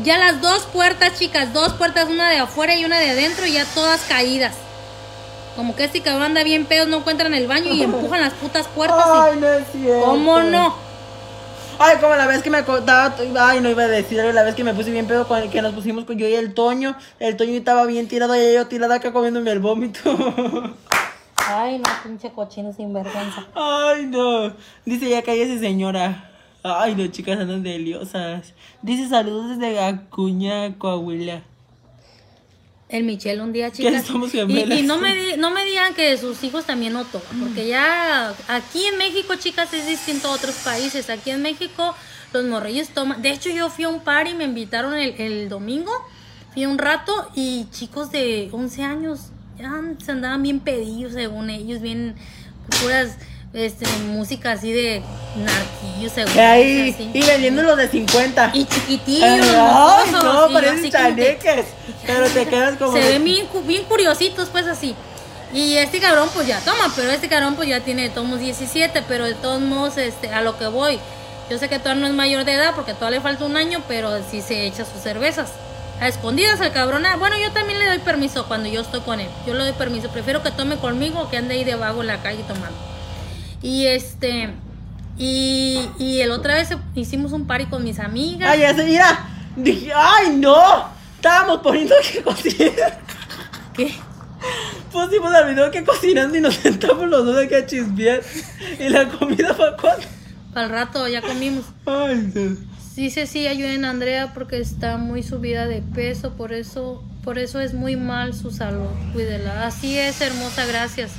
[0.03, 3.65] Ya las dos puertas, chicas, dos puertas, una de afuera y una de adentro, ya
[3.75, 4.55] todas caídas.
[5.61, 8.67] Como que este cabrón anda bien pedos, no encuentran el baño y empujan las putas
[8.69, 9.05] puertas.
[9.07, 10.07] Ay, y- no es cierto.
[10.07, 10.75] ¿Cómo no?
[11.79, 14.65] Ay, como la vez que me contaba, ay, no iba a decir, la vez que
[14.65, 17.37] me puse bien pedo con el que nos pusimos con yo y el Toño, el
[17.37, 20.01] Toño estaba bien tirado y yo tirada acá comiéndome el vómito.
[21.47, 23.45] Ay, no, pinche cochino sin vergüenza.
[23.55, 24.55] Ay, no.
[24.87, 26.31] Dice ya cállese señora.
[26.63, 28.55] Ay, no, chicas andan deliosas.
[28.81, 31.43] Dice saludos desde Acuña, Coahuila.
[32.91, 34.05] El Michelle un día, chicas.
[34.07, 34.39] somos Y,
[34.81, 38.35] y no, me, di- no me digan que sus hijos también no toman, porque ya
[38.49, 41.09] aquí en México, chicas, es distinto a otros países.
[41.09, 41.95] Aquí en México
[42.33, 43.23] los morrillos toman.
[43.23, 45.93] De hecho, yo fui a un party, me invitaron el, el domingo,
[46.53, 49.21] fui un rato y chicos de 11 años
[49.59, 49.71] ya
[50.05, 52.17] se andaban bien pedillos, según ellos, bien
[52.81, 53.17] puras
[53.53, 55.03] este, música así de
[55.37, 57.11] narquillos, según Ahí, así.
[57.13, 58.51] y vendiendo los de 50.
[58.55, 59.41] Y chiquitillos, Ay,
[60.11, 61.67] mocosos, no, y parecen chaneques.
[62.07, 62.93] Pero te quedas como.
[62.93, 64.95] se de- ven bien, bien curiositos, pues así.
[65.53, 68.41] Y este cabrón, pues ya toma, pero este cabrón, pues ya tiene de todos modos
[68.41, 70.99] 17, pero de todos modos, este, a lo que voy.
[71.51, 73.83] Yo sé que todavía no es mayor de edad porque todavía le falta un año,
[73.89, 75.51] pero sí se echa sus cervezas.
[76.01, 77.05] A escondidas el cabrón.
[77.05, 79.29] ah, Bueno, yo también le doy permiso cuando yo estoy con él.
[79.47, 80.09] Yo le doy permiso.
[80.09, 82.77] Prefiero que tome conmigo que ande ahí de vago en la calle tomando.
[83.63, 84.51] Y este.
[85.19, 88.51] Y, y el otra vez hicimos un party con mis amigas.
[88.51, 89.29] Ay, ya se mira.
[89.57, 90.85] Dije, ay, no.
[91.17, 92.99] Estábamos poniendo que cocinar.
[93.75, 93.93] ¿Qué?
[94.91, 98.23] Pusimos al video que cocinando y nos sentamos los dos aquí a chismear.
[98.79, 100.07] Y la comida fue cuando.
[100.55, 101.67] Para el rato ya comimos.
[101.87, 102.71] Ay, no.
[102.97, 107.59] Dice sí, ayuden a Andrea porque está muy subida de peso, por eso, por eso
[107.61, 108.89] es muy mal su salud.
[109.15, 109.67] Cuídela.
[109.67, 111.13] Así es, hermosa, gracias.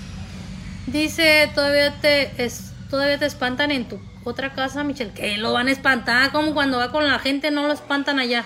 [0.92, 5.14] Dice, todavía te es, todavía te espantan en tu otra casa, Michelle.
[5.14, 8.46] Que lo van a espantar, como cuando va con la gente no lo espantan allá.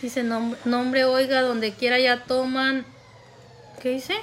[0.00, 2.84] Dice, nombre, nombre oiga, donde quiera ya toman.
[3.80, 4.14] ¿Qué dice?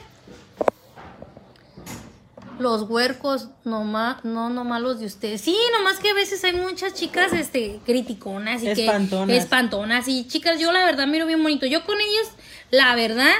[2.60, 5.42] Los huercos, nomás, no nomás los de ustedes.
[5.42, 9.28] Sí, nomás que a veces hay muchas chicas, este, criticonas y Espantonas.
[9.28, 10.08] que espantonas.
[10.10, 11.66] Y chicas, yo la verdad miro bien bonito.
[11.66, 12.28] Yo con ellos,
[12.72, 13.32] la verdad,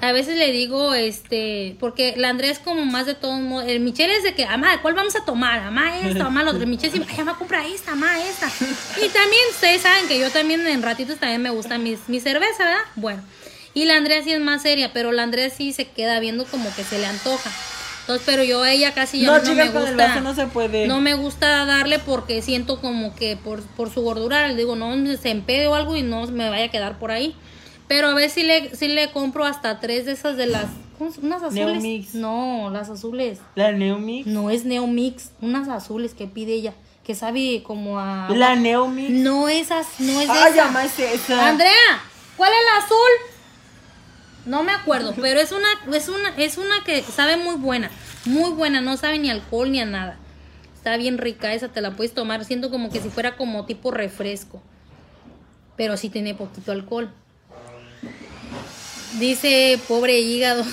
[0.00, 3.68] a veces le digo, este, porque la Andrea es como más de todos modos.
[3.68, 5.58] El Michelle es de que, amá, ¿cuál vamos a tomar?
[5.60, 6.62] Amá, esta, amá, la otra.
[6.62, 8.46] El Michelle siempre, ay, amá, compra esta, amá, esta.
[8.46, 12.64] Y también, ustedes saben que yo también en ratitos también me gusta mis, mi cerveza,
[12.64, 12.84] ¿verdad?
[12.94, 13.22] Bueno.
[13.74, 16.74] Y la Andrea sí es más seria, pero la Andrea sí se queda viendo como
[16.74, 17.50] que se le antoja.
[18.00, 19.90] Entonces, pero yo a ella casi yo No, no, chicas, me gusta.
[19.90, 20.86] el vaso no se puede.
[20.86, 24.94] No me gusta darle porque siento como que por, por su gordura, le digo, no
[25.16, 27.36] se empede o algo y no me vaya a quedar por ahí.
[27.88, 30.66] Pero a ver si le, si le compro hasta tres de esas de las.
[30.98, 31.66] ¿cómo se- ¿Unas azules?
[31.82, 32.14] Neomix.
[32.14, 33.38] No, las azules.
[33.54, 34.26] La Neomix.
[34.26, 36.74] No es Neomix, unas azules que pide ella,
[37.04, 38.28] que sabe como a.
[38.34, 39.10] La Neomix.
[39.10, 40.84] No esas, no es Ay, esa.
[41.14, 41.48] esa.
[41.48, 42.02] Andrea,
[42.36, 43.34] ¿cuál es la azul?
[44.46, 47.90] No me acuerdo, pero es una, es una, es una que sabe muy buena,
[48.24, 50.18] muy buena, no sabe ni alcohol ni a nada.
[50.74, 53.90] Está bien rica esa, te la puedes tomar, siento como que si fuera como tipo
[53.90, 54.62] refresco.
[55.76, 57.10] Pero sí tiene poquito alcohol.
[59.18, 60.64] Dice, pobre hígado.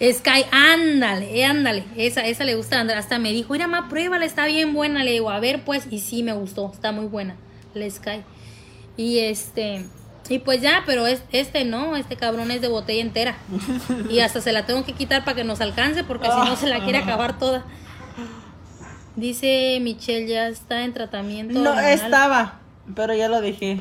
[0.00, 1.84] Sky, ándale, eh, ándale.
[1.96, 2.98] Esa, esa le gusta a Andrea.
[2.98, 5.04] Hasta me dijo, mira, ma, pruébala, está bien buena.
[5.04, 7.36] Le digo, a ver, pues, y sí me gustó, está muy buena.
[7.74, 8.22] La Sky.
[8.96, 9.84] Y este,
[10.30, 13.36] y pues ya, pero es, este no, este cabrón es de botella entera.
[14.08, 16.68] Y hasta se la tengo que quitar para que nos alcance, porque si no se
[16.68, 17.64] la quiere acabar toda.
[19.16, 21.54] Dice Michelle, ya está en tratamiento.
[21.58, 21.92] No, hormonal.
[21.92, 22.60] estaba.
[22.94, 23.80] Pero ya lo dejé.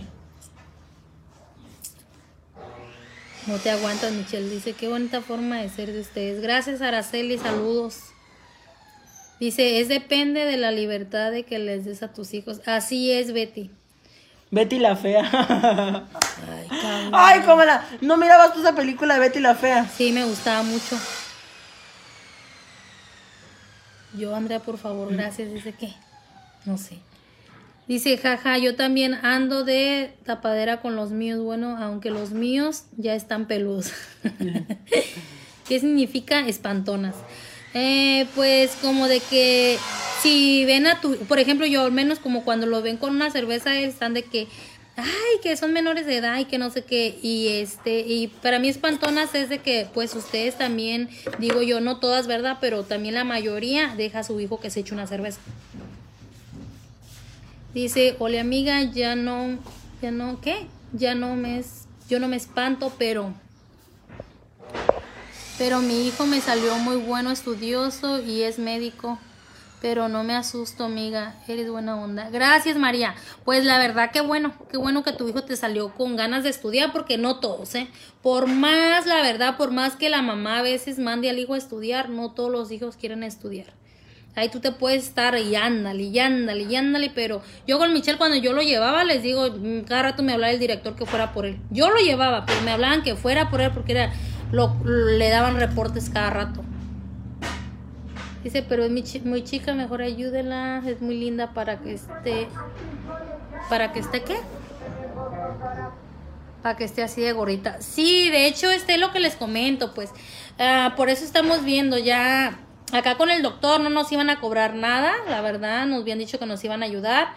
[3.50, 4.48] No te aguantas, Michelle.
[4.48, 6.40] Dice, qué bonita forma de ser de ustedes.
[6.40, 7.40] Gracias, Araceli.
[7.40, 7.96] Saludos.
[9.40, 12.62] Dice, es depende de la libertad de que les des a tus hijos.
[12.68, 13.72] Así es, Betty.
[14.52, 15.22] Betty la fea.
[15.32, 17.12] Ay, cabrón.
[17.12, 17.88] Ay, cómo la.
[18.02, 19.90] ¿No mirabas tú esa película de Betty la fea?
[19.98, 20.96] Sí, me gustaba mucho.
[24.16, 25.52] Yo, Andrea, por favor, gracias.
[25.52, 25.92] Dice que,
[26.66, 27.00] no sé.
[27.90, 31.42] Dice, jaja, yo también ando de tapadera con los míos.
[31.42, 33.94] Bueno, aunque los míos ya están peludos.
[35.68, 37.16] ¿Qué significa espantonas?
[37.74, 39.80] Eh, pues como de que
[40.22, 43.32] si ven a tu, por ejemplo, yo al menos como cuando lo ven con una
[43.32, 44.48] cerveza, están de que,
[44.96, 47.18] ay, que son menores de edad y que no sé qué.
[47.24, 51.10] Y este, y para mí espantonas es de que, pues ustedes también,
[51.40, 52.60] digo yo, no todas, ¿verdad?
[52.62, 55.40] Pero también la mayoría deja a su hijo que se eche una cerveza.
[57.74, 59.60] Dice, hola amiga, ya no,
[60.02, 60.66] ya no, ¿qué?
[60.92, 61.64] Ya no me,
[62.10, 63.32] yo no me espanto, pero,
[65.60, 69.20] pero mi hijo me salió muy bueno, estudioso y es médico.
[69.82, 71.36] Pero no me asusto, amiga.
[71.48, 72.30] Eres buena onda.
[72.30, 73.16] Gracias, María.
[73.46, 74.52] Pues la verdad, qué bueno.
[74.70, 77.88] Qué bueno que tu hijo te salió con ganas de estudiar, porque no todos, ¿eh?
[78.22, 81.58] Por más, la verdad, por más que la mamá a veces mande al hijo a
[81.58, 83.68] estudiar, no todos los hijos quieren estudiar.
[84.40, 88.18] Ahí tú te puedes estar y ándale, y ándale, y ándale, pero yo con Michelle
[88.18, 91.34] cuando yo lo llevaba, les digo, mm, cada rato me hablaba el director que fuera
[91.34, 91.58] por él.
[91.70, 94.12] Yo lo llevaba, pero me hablaban que fuera por él porque era,
[94.52, 96.64] lo, le daban reportes cada rato.
[98.44, 102.48] Dice, pero es muy, chi- muy chica, mejor ayúdela, es muy linda para que esté,
[103.70, 104.38] para que esté qué?
[106.64, 107.82] Para que esté así de gorrita.
[107.82, 110.10] Sí, de hecho, este es lo que les comento, pues.
[110.58, 112.60] Ah, por eso estamos viendo ya.
[112.92, 115.86] Acá con el doctor no nos iban a cobrar nada, la verdad.
[115.86, 117.30] Nos habían dicho que nos iban a ayudar.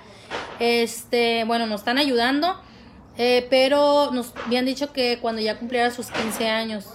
[0.59, 2.61] Este, bueno, nos están ayudando.
[3.19, 6.87] eh, pero nos habían dicho que cuando ya cumpliera sus 15 años.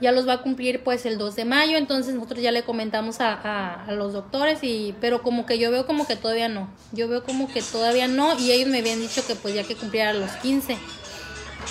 [0.00, 1.76] Ya los va a cumplir pues el 2 de mayo.
[1.78, 4.58] Entonces nosotros ya le comentamos a, a- a los doctores.
[4.62, 6.68] y Pero como que yo veo como que todavía no.
[6.90, 8.36] Yo veo como que todavía no.
[8.40, 10.76] Y ellos me habían dicho que pues ya que cumpliera los 15.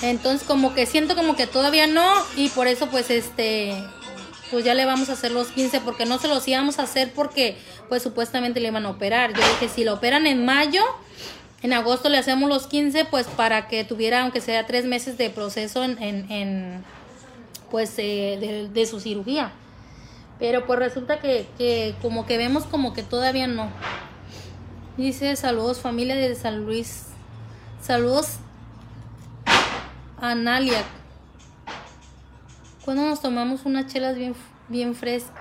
[0.01, 3.75] Entonces como que siento como que todavía no y por eso pues este
[4.53, 7.11] pues ya le vamos a hacer los 15 porque no se los íbamos a hacer
[7.11, 7.57] porque
[7.89, 9.33] pues supuestamente le iban a operar.
[9.33, 10.83] Yo dije si lo operan en mayo,
[11.63, 15.31] en agosto le hacemos los 15 pues para que tuviera aunque sea tres meses de
[15.31, 16.83] proceso en, en,
[17.71, 19.51] pues eh, de, de su cirugía.
[20.37, 23.69] Pero pues resulta que, que como que vemos como que todavía no.
[24.97, 27.07] Dice saludos familia de San Luis.
[27.81, 28.37] Saludos
[30.21, 30.83] Analia.
[32.85, 34.35] ¿Cuándo nos tomamos unas chelas bien,
[34.67, 35.31] bien fres-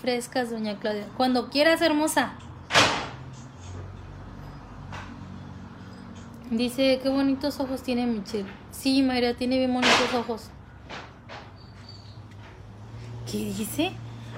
[0.00, 1.06] frescas, doña Claudia?
[1.16, 2.32] Cuando quieras, hermosa.
[6.50, 8.48] Dice, qué bonitos ojos tiene Michelle.
[8.70, 10.50] Sí, Mayra, tiene bien bonitos ojos.
[13.30, 13.92] ¿Qué dice?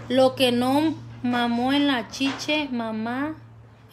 [0.09, 3.35] Lo que no mamó en la chiche, mamá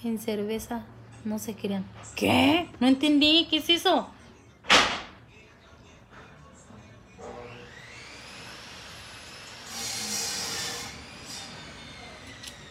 [0.03, 0.81] en cerveza.
[1.25, 1.85] No se crean.
[2.15, 2.69] ¿Qué?
[2.79, 3.47] No entendí.
[3.49, 4.07] ¿Qué es eso?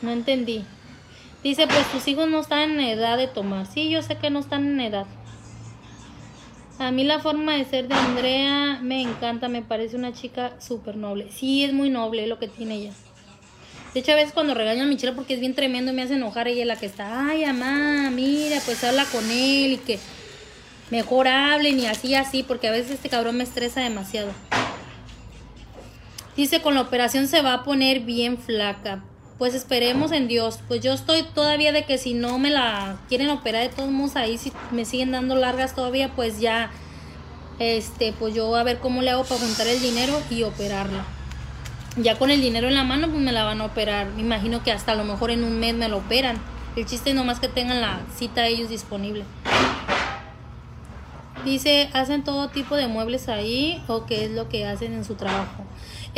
[0.03, 0.65] No entendí.
[1.43, 3.67] Dice, pues tus hijos no están en edad de tomar.
[3.67, 5.07] Sí, yo sé que no están en edad.
[6.79, 10.97] A mí la forma de ser de Andrea me encanta, me parece una chica súper
[10.97, 11.29] noble.
[11.31, 12.93] Sí, es muy noble lo que tiene ella.
[13.95, 16.17] De hecho, a veces cuando regaño a Michelle porque es bien tremendo y me hace
[16.17, 19.99] enojar, ella la que está, ay, mamá, mira, pues habla con él y que
[20.91, 24.33] mejor hablen y así, así, porque a veces este cabrón me estresa demasiado.
[26.37, 29.03] Dice, con la operación se va a poner bien flaca.
[29.39, 30.61] Pues esperemos en Dios.
[30.67, 34.17] Pues yo estoy todavía de que si no me la quieren operar de todos modos
[34.17, 36.71] ahí, si me siguen dando largas todavía, pues ya,
[37.59, 41.05] este, pues yo a ver cómo le hago para juntar el dinero y operarla.
[41.99, 44.09] Ya con el dinero en la mano, pues me la van a operar.
[44.09, 46.39] Me imagino que hasta a lo mejor en un mes me lo operan.
[46.75, 49.25] El chiste es nomás que tengan la cita ellos disponible.
[51.45, 55.15] Dice, ¿hacen todo tipo de muebles ahí o qué es lo que hacen en su
[55.15, 55.65] trabajo?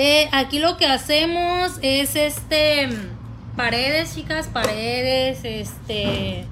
[0.01, 2.89] Eh, aquí lo que hacemos es este
[3.57, 6.47] paredes, chicas, paredes, este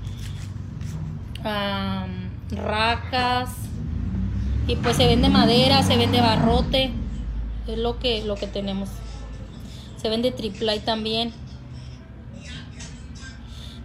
[1.44, 3.50] am, racas
[4.66, 6.90] y pues se vende madera, se vende barrote,
[7.68, 8.88] es lo que lo que tenemos.
[9.96, 11.32] Se vende triple también.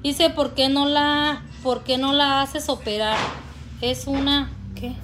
[0.02, 3.16] Dice, ¿por qué no la por qué no la haces operar?
[3.80, 4.96] Es una ¿qué?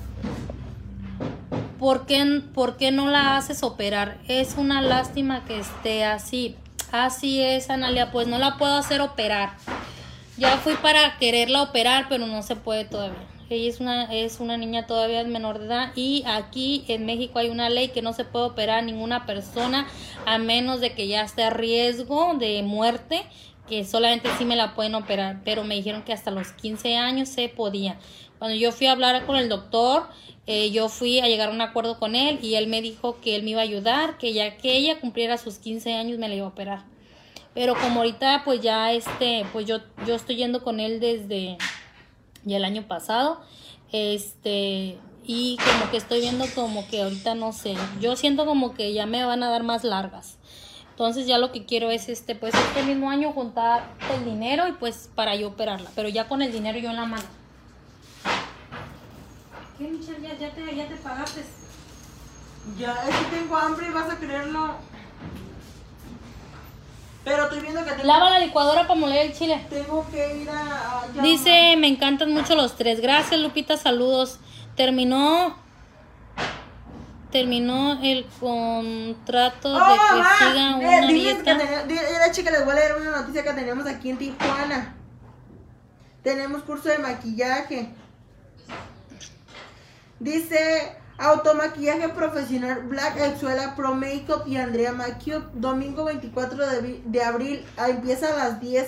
[1.79, 4.17] ¿Por qué, ¿Por qué no la haces operar?
[4.27, 6.55] Es una lástima que esté así.
[6.91, 9.51] Así es, Analia, pues no la puedo hacer operar.
[10.37, 13.27] Ya fui para quererla operar, pero no se puede todavía.
[13.49, 17.49] ella es una, es una niña todavía menor de edad y aquí en México hay
[17.49, 19.87] una ley que no se puede operar a ninguna persona
[20.25, 23.23] a menos de que ya esté a riesgo de muerte,
[23.67, 27.29] que solamente sí me la pueden operar, pero me dijeron que hasta los 15 años
[27.29, 27.97] se podía.
[28.39, 30.07] Cuando yo fui a hablar con el doctor,
[30.45, 33.35] eh, yo fui a llegar a un acuerdo con él y él me dijo que
[33.35, 36.35] él me iba a ayudar, que ya que ella cumpliera sus 15 años me la
[36.35, 36.85] iba a operar.
[37.53, 41.57] Pero como ahorita pues ya este, pues yo, yo estoy yendo con él desde
[42.45, 43.41] ya el año pasado,
[43.91, 48.93] este, y como que estoy viendo como que ahorita no sé, yo siento como que
[48.93, 50.37] ya me van a dar más largas.
[50.91, 54.71] Entonces ya lo que quiero es este, pues este mismo año juntar el dinero y
[54.71, 57.36] pues para yo operarla, pero ya con el dinero yo en la mano.
[59.77, 60.21] ¿Qué, Michelle?
[60.27, 61.43] ¿Ya, ya, te, ya te pagaste?
[62.77, 64.75] Ya, es que tengo hambre y vas a creerlo.
[67.23, 69.65] Pero estoy viendo que tengo, Lava la licuadora para moler el chile.
[69.69, 71.03] tengo que ir a.
[71.21, 73.01] Dice, me encantan mucho los tres.
[73.01, 74.39] Gracias, Lupita, saludos.
[74.75, 75.55] Terminó
[77.31, 80.29] terminó el contrato ¡Oh, de que mamá!
[80.39, 81.51] siga Eh, una que dieta.
[81.51, 84.95] Era chica, les voy a leer una noticia que tenemos aquí en Tijuana.
[86.23, 87.89] Tenemos curso de maquillaje.
[90.19, 95.51] Dice automaquillaje profesional Black Exuela Pro Makeup y Andrea Makeup.
[95.53, 97.65] Domingo 24 de, de abril.
[97.77, 98.87] ah, Empieza a las 10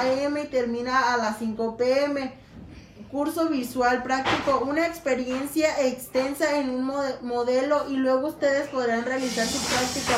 [0.00, 0.42] a.m.
[0.42, 2.32] y termina a las 5 p.m.
[3.10, 9.46] Curso visual práctico, una experiencia extensa en un mode- modelo y luego ustedes podrán realizar
[9.46, 10.14] su práctica.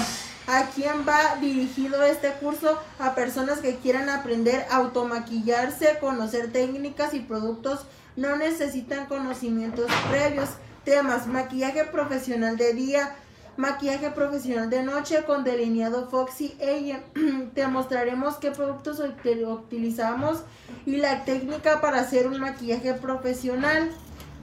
[0.47, 2.79] ¿A quién va dirigido este curso?
[2.99, 7.87] A personas que quieran aprender a automaquillarse, conocer técnicas y productos.
[8.17, 10.51] No necesitan conocimientos previos.
[10.85, 13.15] Temas, maquillaje profesional de día,
[13.57, 17.05] maquillaje profesional de noche con delineado Foxy Ella.
[17.55, 20.43] Te mostraremos qué productos util- utilizamos
[20.85, 23.91] y la técnica para hacer un maquillaje profesional.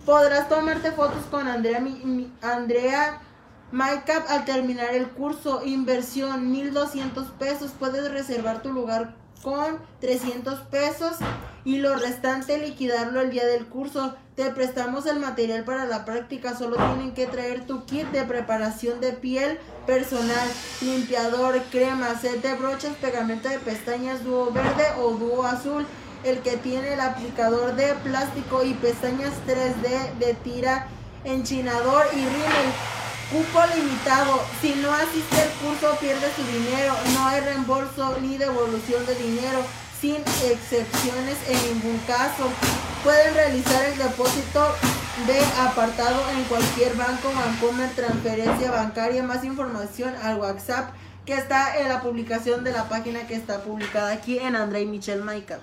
[0.06, 1.84] Podrás tomarte fotos con Andrea,
[2.42, 3.20] Andrea
[3.72, 5.62] Makeup al terminar el curso.
[5.66, 7.72] Inversión 1200 pesos.
[7.78, 9.14] Puedes reservar tu lugar
[9.44, 11.18] con 300 pesos
[11.66, 14.16] y lo restante liquidarlo el día del curso.
[14.36, 16.58] Te prestamos el material para la práctica.
[16.58, 20.48] Solo tienen que traer tu kit de preparación de piel personal,
[20.82, 25.86] limpiador, crema, set de brochas, pegamento de pestañas dúo verde o dúo azul.
[26.24, 30.88] El que tiene el aplicador de plástico y pestañas 3D de tira,
[31.24, 32.74] enchinador y rímel.
[33.32, 34.42] Cupo limitado.
[34.60, 36.94] Si no asiste al curso, pierde su dinero.
[37.14, 39.60] No hay reembolso ni devolución de dinero,
[40.00, 42.50] sin excepciones en ningún caso.
[43.04, 44.66] Pueden realizar el depósito
[45.28, 49.24] de apartado en cualquier banco, Bancomer, transferencia bancaria.
[49.24, 50.92] Más información al WhatsApp
[51.26, 54.86] que está en la publicación de la página que está publicada aquí en André y
[54.86, 55.62] Michelle Makeup.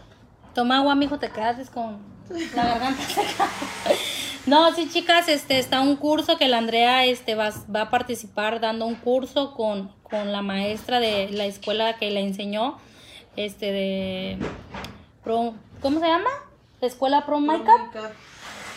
[0.55, 1.99] Toma agua, mijo, te quedas con
[2.55, 3.49] la garganta seca.
[4.47, 8.61] No, sí, chicas, este está un curso que la Andrea este va, va a participar
[8.61, 12.79] dando un curso con, con la maestra de la escuela que la enseñó,
[13.37, 14.39] este de
[15.23, 16.31] Pro, ¿cómo se llama?
[16.81, 17.93] La escuela Pro Makeup.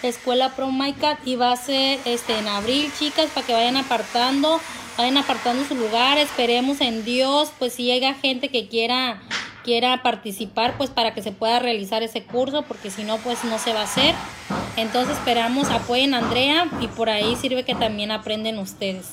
[0.03, 4.59] Escuela Pro Makeup y va a ser este en abril, chicas, para que vayan apartando,
[4.97, 9.21] vayan apartando su lugar, esperemos en Dios, pues si llega gente que quiera
[9.63, 13.59] quiera participar, pues para que se pueda realizar ese curso, porque si no, pues no
[13.59, 14.15] se va a hacer.
[14.77, 19.07] Entonces esperamos, apoyen a Andrea y por ahí sirve que también aprenden ustedes.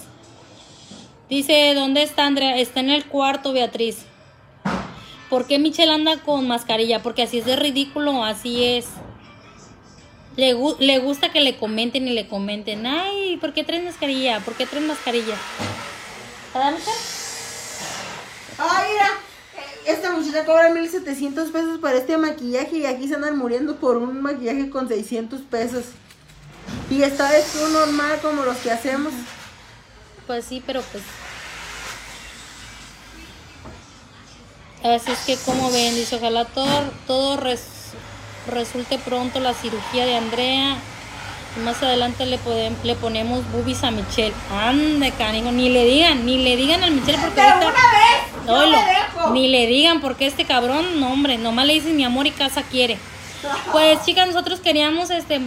[1.28, 2.57] Dice, ¿dónde está Andrea?
[2.57, 4.07] Está en el cuarto, Beatriz.
[5.31, 7.03] ¿Por qué Michelle anda con mascarilla?
[7.03, 8.87] Porque así es de ridículo, así es.
[10.37, 12.87] Le, gu- le gusta que le comenten y le comenten.
[12.87, 14.41] Ay, ¿por qué traes mascarilla?
[14.41, 15.35] ¿Por qué traes mascarilla?
[16.55, 16.97] ¿Verdad, Michelle?
[18.59, 19.09] Ay, mira,
[19.87, 24.20] esta muchacha cobra 1700 pesos por este maquillaje y aquí se andan muriendo por un
[24.22, 25.85] maquillaje con 600 pesos.
[26.91, 29.12] Y esta vez tú normal como los que hacemos.
[30.27, 31.03] Pues sí, pero pues.
[34.95, 37.93] Así es que como ven, dice, ojalá todo, todo res-
[38.49, 40.76] resulte pronto la cirugía de Andrea.
[41.57, 44.34] Y más adelante le, podem- le ponemos boobies a Michelle.
[44.53, 48.61] Ande, canijo, ni le digan, ni le digan al Michelle porque Pero ahorita- una vez,
[48.66, 49.30] Oilo, me dejo.
[49.30, 52.62] ni le digan porque este cabrón, no hombre, nomás le dicen mi amor y casa
[52.62, 52.99] quiere.
[53.72, 55.41] Pues chicas, nosotros queríamos este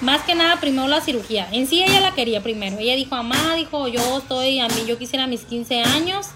[0.00, 1.48] más que nada primero la cirugía.
[1.50, 2.78] En sí ella la quería primero.
[2.78, 6.28] Ella dijo, "Mamá, dijo, yo estoy a mí yo quisiera mis 15 años,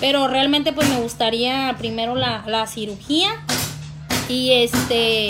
[0.00, 3.30] pero realmente pues me gustaría primero la, la cirugía
[4.28, 5.28] y este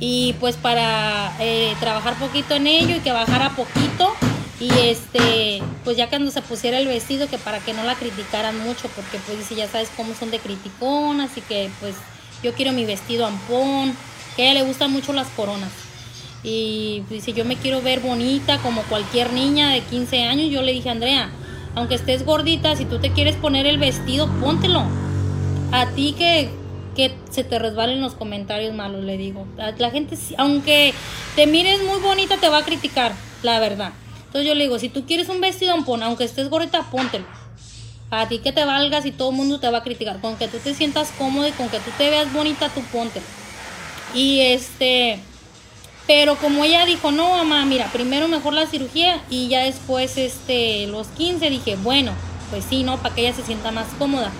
[0.00, 4.12] y pues para eh, trabajar poquito en ello y que bajara poquito
[4.60, 8.58] y este pues ya cuando se pusiera el vestido que para que no la criticaran
[8.60, 11.94] mucho porque pues dice ya sabes cómo son de criticón así que pues
[12.42, 13.96] yo quiero mi vestido ampón
[14.36, 15.70] que a ella le gustan mucho las coronas
[16.42, 20.50] Y dice, yo me quiero ver bonita como cualquier niña de 15 años.
[20.50, 21.30] Yo le dije, Andrea,
[21.74, 24.84] aunque estés gordita, si tú te quieres poner el vestido, póntelo.
[25.72, 26.50] A ti que,
[26.94, 29.46] que se te resbalen los comentarios malos, le digo.
[29.56, 30.94] La gente, aunque
[31.34, 33.12] te mires muy bonita, te va a criticar,
[33.42, 33.92] la verdad.
[34.26, 37.24] Entonces yo le digo, si tú quieres un vestido, pon, aunque estés gordita, póntelo.
[38.10, 40.20] A ti que te valgas y todo el mundo te va a criticar.
[40.20, 43.26] Con que tú te sientas cómodo y con que tú te veas bonita, tú póntelo.
[44.14, 45.18] Y este,
[46.06, 50.86] pero como ella dijo, no, mamá, mira, primero mejor la cirugía y ya después este,
[50.86, 52.12] los 15, dije, bueno,
[52.50, 52.98] pues sí, ¿no?
[52.98, 54.30] Para que ella se sienta más cómoda.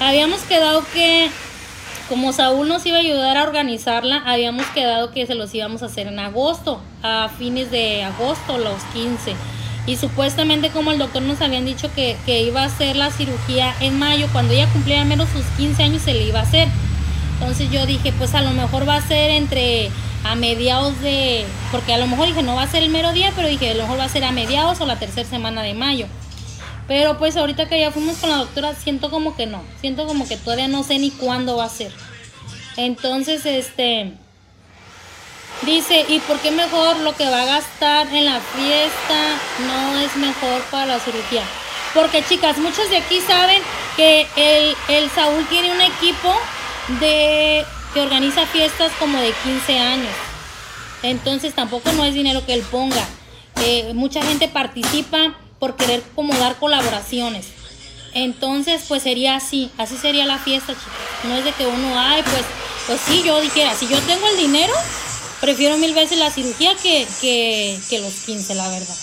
[0.00, 1.30] Habíamos quedado que,
[2.10, 5.86] como Saúl nos iba a ayudar a organizarla, habíamos quedado que se los íbamos a
[5.86, 9.34] hacer en agosto, a fines de agosto, los 15.
[9.86, 13.74] Y supuestamente como el doctor nos habían dicho que, que iba a hacer la cirugía
[13.80, 16.68] en mayo, cuando ella cumpliera menos sus 15 años se le iba a hacer.
[17.40, 19.90] Entonces yo dije, pues a lo mejor va a ser entre
[20.30, 23.32] a mediados de, porque a lo mejor dije, no va a ser el mero día,
[23.34, 25.74] pero dije, a lo mejor va a ser a mediados o la tercera semana de
[25.74, 26.06] mayo.
[26.88, 30.28] Pero pues ahorita que ya fuimos con la doctora, siento como que no, siento como
[30.28, 31.92] que todavía no sé ni cuándo va a ser.
[32.76, 34.12] Entonces, este,
[35.62, 40.14] dice, ¿y por qué mejor lo que va a gastar en la fiesta no es
[40.16, 41.42] mejor para la cirugía?
[41.94, 43.62] Porque chicas, muchos de aquí saben
[43.96, 46.34] que el, el Saúl tiene un equipo
[47.00, 47.64] de
[48.00, 50.14] organiza fiestas como de 15 años.
[51.02, 53.04] Entonces tampoco no es dinero que él ponga.
[53.64, 57.46] Eh, mucha gente participa por querer como dar colaboraciones.
[58.12, 60.92] Entonces, pues sería así, así sería la fiesta, chicos.
[61.24, 62.44] No es de que uno, ay, pues,
[62.86, 64.72] pues sí, yo dijera, si yo tengo el dinero,
[65.40, 68.96] prefiero mil veces la cirugía que, que, que los 15, la verdad.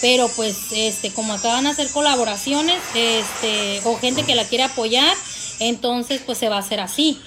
[0.00, 5.14] Pero pues, este, como acaban de hacer colaboraciones, este, o gente que la quiere apoyar,
[5.58, 7.20] entonces pues se va a hacer así.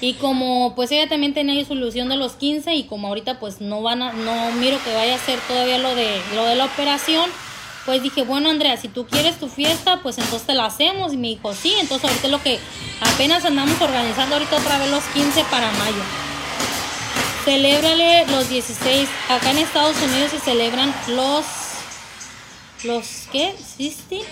[0.00, 3.60] Y como pues ella también tenía su ilusión de los 15 y como ahorita pues
[3.60, 6.66] no van a, no miro que vaya a hacer todavía lo de, lo de la
[6.66, 7.28] operación,
[7.84, 11.12] pues dije, bueno Andrea, si tú quieres tu fiesta, pues entonces te la hacemos.
[11.14, 12.58] Y me dijo, sí, entonces ahorita es lo que
[13.00, 16.02] apenas andamos organizando ahorita otra vez los 15 para mayo.
[17.44, 19.08] Celébrale los 16.
[19.30, 21.46] Acá en Estados Unidos se celebran los,
[22.84, 23.54] los, ¿qué?
[23.56, 24.22] ¿60?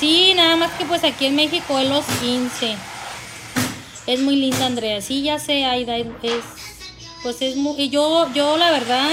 [0.00, 2.74] Sí, nada más que pues aquí en México es los 15.
[4.06, 6.06] Es muy linda Andrea, sí, ya sé, Aida, es,
[7.22, 9.10] pues es muy, yo, yo la verdad,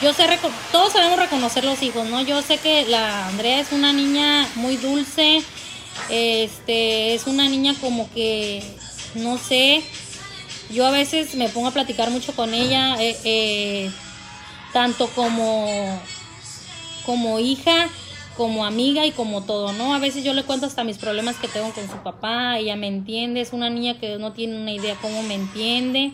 [0.00, 0.24] yo sé,
[0.72, 2.22] todos sabemos reconocer los hijos, ¿no?
[2.22, 5.42] Yo sé que la Andrea es una niña muy dulce,
[6.08, 8.62] este, es una niña como que,
[9.14, 9.82] no sé,
[10.70, 13.90] yo a veces me pongo a platicar mucho con ella, eh, eh,
[14.72, 16.00] tanto como,
[17.04, 17.90] como hija,
[18.36, 19.94] como amiga y como todo, ¿no?
[19.94, 22.88] A veces yo le cuento hasta mis problemas que tengo con su papá, ella me
[22.88, 26.12] entiende, es una niña que no tiene una idea cómo me entiende.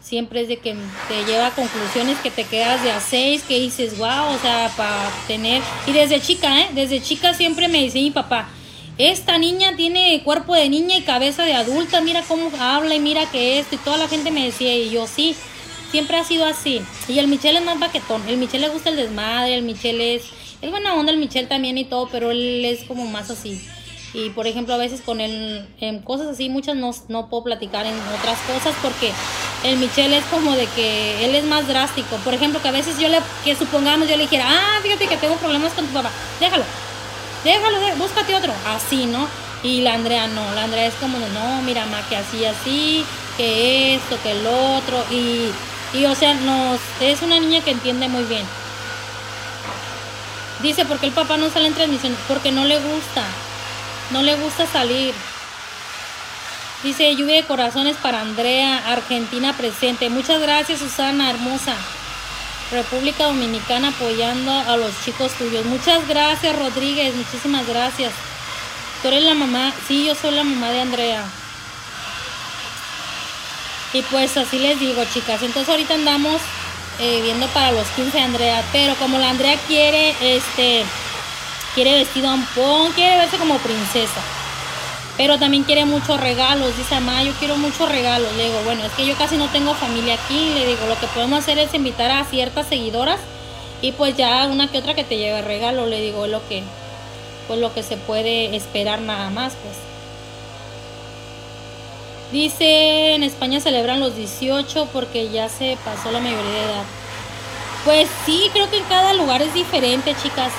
[0.00, 0.76] Siempre es de que
[1.08, 4.70] te lleva a conclusiones que te quedas de a seis, que dices, wow, o sea,
[4.76, 5.62] para tener...
[5.86, 6.68] Y desde chica, ¿eh?
[6.74, 8.48] Desde chica siempre me dice mi papá,
[8.98, 13.28] esta niña tiene cuerpo de niña y cabeza de adulta, mira cómo habla y mira
[13.30, 15.34] que esto, y toda la gente me decía, y yo sí,
[15.90, 16.80] siempre ha sido así.
[17.08, 20.24] Y el Michelle es más baquetón, el Michelle le gusta el desmadre, el Michelle es,
[20.64, 23.60] es buena onda el Michelle también y todo, pero él es como más así.
[24.14, 27.84] Y por ejemplo, a veces con él, en cosas así, muchas no, no puedo platicar
[27.84, 29.10] en otras cosas porque
[29.64, 32.16] el Michelle es como de que él es más drástico.
[32.18, 35.16] Por ejemplo, que a veces yo le, que supongamos yo le dijera, ah, fíjate que
[35.16, 36.64] tengo problemas con tu papá, déjalo,
[37.42, 39.28] déjalo, dé- búscate otro, así, ¿no?
[39.64, 43.04] Y la Andrea no, la Andrea es como de, no, mira, ma, que así, así,
[43.36, 45.50] que esto, que el otro, y,
[45.92, 48.46] y o sea, nos, es una niña que entiende muy bien.
[50.64, 52.16] Dice, ¿por qué el papá no sale en transmisión?
[52.26, 53.22] Porque no le gusta,
[54.12, 55.12] no le gusta salir.
[56.82, 60.08] Dice, lluvia de corazones para Andrea, Argentina presente.
[60.08, 61.74] Muchas gracias, Susana, hermosa.
[62.72, 65.66] República Dominicana apoyando a los chicos tuyos.
[65.66, 67.14] Muchas gracias, Rodríguez.
[67.14, 68.14] Muchísimas gracias.
[69.02, 69.70] Tú eres la mamá.
[69.86, 71.24] Sí, yo soy la mamá de Andrea.
[73.92, 75.42] Y pues así les digo, chicas.
[75.42, 76.40] Entonces ahorita andamos
[76.98, 78.64] eh, viendo para los 15 de Andrea.
[78.72, 80.84] Pero como la Andrea quiere, este,
[81.74, 84.20] quiere vestido ampón, quiere verse como princesa.
[85.16, 86.76] Pero también quiere muchos regalos.
[86.76, 88.34] Dice, mamá, yo quiero muchos regalos.
[88.36, 90.50] Le digo, bueno, es que yo casi no tengo familia aquí.
[90.54, 93.20] Le digo, lo que podemos hacer es invitar a ciertas seguidoras
[93.80, 95.86] y pues ya una que otra que te lleve regalo.
[95.86, 96.62] Le digo, es lo que,
[97.46, 99.93] pues lo que se puede esperar nada más, pues.
[102.32, 106.84] Dice, en España celebran los 18 porque ya se pasó la mayoría de edad.
[107.84, 110.52] Pues sí, creo que en cada lugar es diferente, chicas.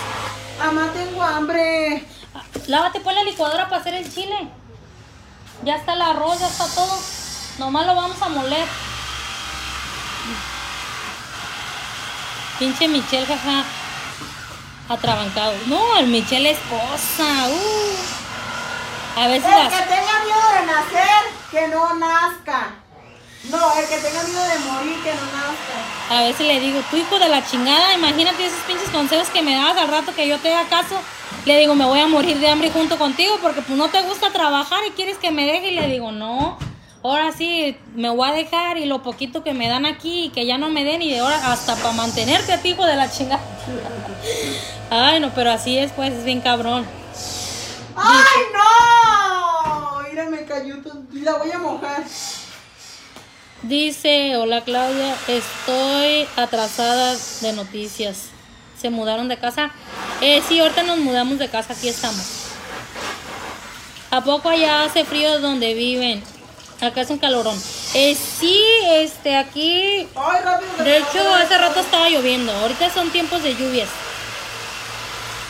[0.60, 2.06] Mamá, tengo hambre.
[2.34, 4.48] Ah, lávate por la licuadora para hacer el chile.
[5.64, 6.98] Ya está el arroz, ya está todo.
[7.58, 8.68] Nomás lo vamos a moler.
[12.60, 13.64] Pinche Michelle, jaja.
[14.88, 15.54] Atrabancado.
[15.66, 17.48] No, el Michelle es cosa.
[17.50, 19.20] Uh.
[19.20, 19.46] A veces.
[19.46, 19.74] El las...
[19.74, 22.76] que tenga miedo de nacer que no nazca.
[23.50, 26.18] No, el que tenga miedo de morir, que no nazca.
[26.18, 29.56] A veces le digo, tu hijo de la chingada, imagínate esos pinches consejos que me
[29.56, 31.00] dabas al rato que yo te haga caso.
[31.46, 34.32] Le digo, me voy a morir de hambre junto contigo porque pues no te gusta
[34.32, 35.70] trabajar y quieres que me deje.
[35.70, 36.58] Y le digo, no,
[37.04, 40.46] ahora sí me voy a dejar y lo poquito que me dan aquí y que
[40.46, 43.10] ya no me den y de ahora hasta para mantenerte a ti, hijo de la
[43.10, 43.42] chingada.
[44.90, 46.86] Ay, no, pero así es, pues, es bien cabrón.
[47.96, 49.45] ¡Ay, no!
[50.16, 50.76] Mira, me cayó.
[51.12, 52.02] La voy a mojar.
[53.64, 58.28] Dice, hola Claudia, estoy atrasada de noticias.
[58.80, 59.72] ¿Se mudaron de casa?
[60.22, 62.26] Eh, sí, ahorita nos mudamos de casa, aquí estamos.
[64.10, 66.24] ¿A poco allá hace frío donde viven?
[66.80, 67.62] Acá es un calorón.
[67.94, 68.58] Eh, sí,
[68.92, 70.08] este, aquí...
[70.16, 70.82] Ay, rápido.
[70.82, 72.54] De hecho, hace rato estaba lloviendo.
[72.54, 73.90] Ahorita son tiempos de lluvias.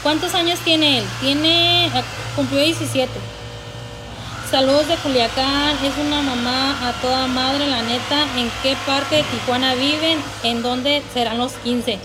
[0.01, 1.05] ¿Cuántos años tiene él?
[1.22, 1.91] Tiene...
[1.93, 2.01] ah,
[2.36, 3.34] Cumplió 17.
[4.55, 5.75] Saludos de Culiacán.
[5.83, 8.21] Es una mamá a toda madre, la neta.
[8.37, 10.17] ¿En qué parte de Tijuana viven?
[10.43, 11.99] ¿En dónde serán los 15?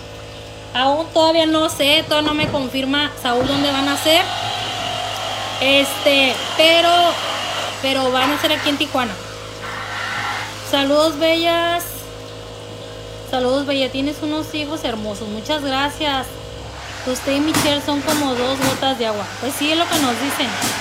[0.73, 4.21] Aún todavía no sé, todavía no me confirma Saúl dónde van a ser.
[5.61, 6.89] Este, pero,
[7.81, 9.13] pero van a ser aquí en Tijuana.
[10.69, 11.85] Saludos, bellas.
[13.29, 13.89] Saludos, Bella.
[13.93, 15.29] Tienes unos hijos hermosos.
[15.29, 16.27] Muchas gracias.
[17.07, 19.25] Usted y Michelle son como dos gotas de agua.
[19.39, 20.80] Pues sí, es lo que nos dicen.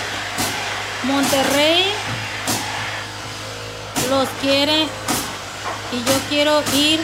[1.05, 1.85] Monterrey
[4.11, 4.83] los quiere
[5.93, 7.01] y yo quiero ir.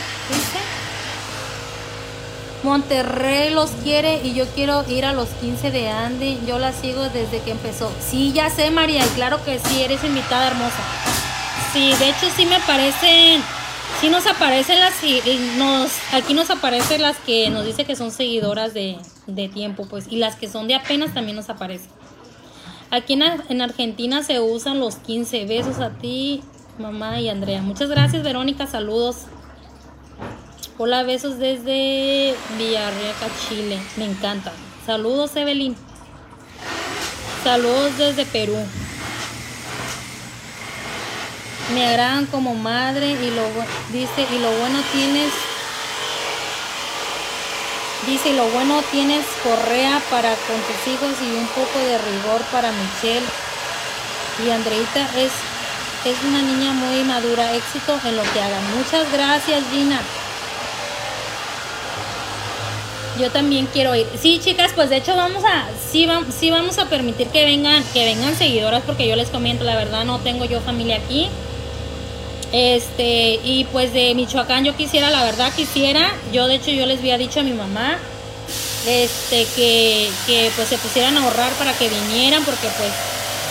[2.62, 6.40] Monterrey los quiere y yo quiero ir a los 15 de Andy.
[6.46, 7.92] Yo la sigo desde que empezó.
[8.00, 10.82] Sí, ya sé, María, y claro que sí, eres invitada hermosa.
[11.72, 13.40] Sí, de hecho sí me aparecen,
[14.00, 15.20] sí nos aparecen las, y
[15.56, 20.06] nos, aquí nos aparecen las que nos dice que son seguidoras de, de tiempo, pues,
[20.10, 21.90] y las que son de apenas también nos aparecen.
[22.90, 26.42] Aquí en, en Argentina se usan los 15 besos a ti,
[26.78, 27.62] mamá y Andrea.
[27.62, 29.26] Muchas gracias, Verónica, saludos.
[30.78, 33.14] Hola, besos desde Villarreal,
[33.48, 33.78] Chile.
[33.96, 34.52] Me encanta.
[34.84, 35.74] Saludos, Evelyn.
[37.42, 38.56] Saludos desde Perú.
[41.74, 43.42] Me agradan como madre y lo
[43.92, 45.32] dice y lo bueno tienes
[48.06, 52.72] dice lo bueno tienes correa para con tus hijos y un poco de rigor para
[52.72, 53.26] Michelle
[54.44, 55.32] y Andreita es
[56.04, 60.00] es una niña muy madura éxito en lo que hagan muchas gracias Gina
[63.18, 64.06] yo también quiero ir.
[64.20, 65.66] Sí, chicas, pues de hecho vamos a,
[66.06, 69.76] vamos, sí vamos a permitir que vengan, que vengan seguidoras, porque yo les comento, la
[69.76, 71.28] verdad no tengo yo familia aquí.
[72.52, 77.00] Este, y pues de Michoacán yo quisiera, la verdad quisiera, yo de hecho yo les
[77.00, 77.98] había dicho a mi mamá,
[78.86, 82.92] este, que, que pues se pusieran a ahorrar para que vinieran, porque pues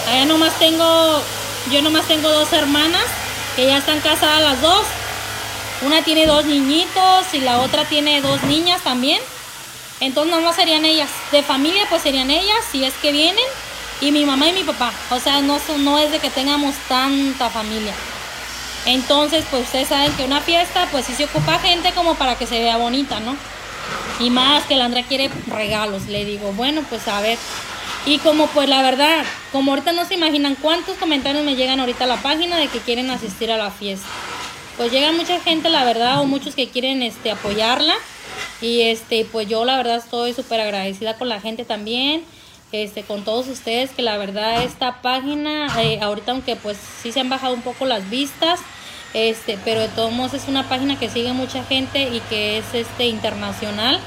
[0.10, 1.22] allá nomás tengo,
[1.72, 3.04] yo nomás tengo dos hermanas,
[3.56, 4.86] que ya están casadas las dos.
[5.82, 9.20] Una tiene dos niñitos y la otra tiene dos niñas también.
[10.00, 11.10] Entonces nomás serían ellas.
[11.32, 13.46] De familia pues serían ellas, si es que vienen.
[14.02, 14.92] Y mi mamá y mi papá.
[15.10, 17.94] O sea, no, no es de que tengamos tanta familia.
[18.86, 22.46] Entonces pues ustedes saben que una fiesta pues sí se ocupa gente como para que
[22.46, 23.36] se vea bonita, ¿no?
[24.20, 26.08] Y más que la Andrea quiere regalos.
[26.08, 27.38] Le digo, bueno, pues a ver.
[28.06, 32.04] Y como pues la verdad, como ahorita no se imaginan cuántos comentarios me llegan ahorita
[32.04, 34.08] a la página de que quieren asistir a la fiesta.
[34.78, 37.96] Pues llega mucha gente, la verdad, o muchos que quieren este apoyarla.
[38.62, 42.24] Y este, pues yo la verdad estoy súper agradecida con la gente también.
[42.72, 47.22] Este, con todos ustedes, que la verdad esta página, eh, ahorita aunque pues sí se
[47.22, 48.60] han bajado un poco las vistas,
[49.16, 52.66] este, pero de todos modos es una página que sigue mucha gente y que es
[52.74, 53.98] este internacional,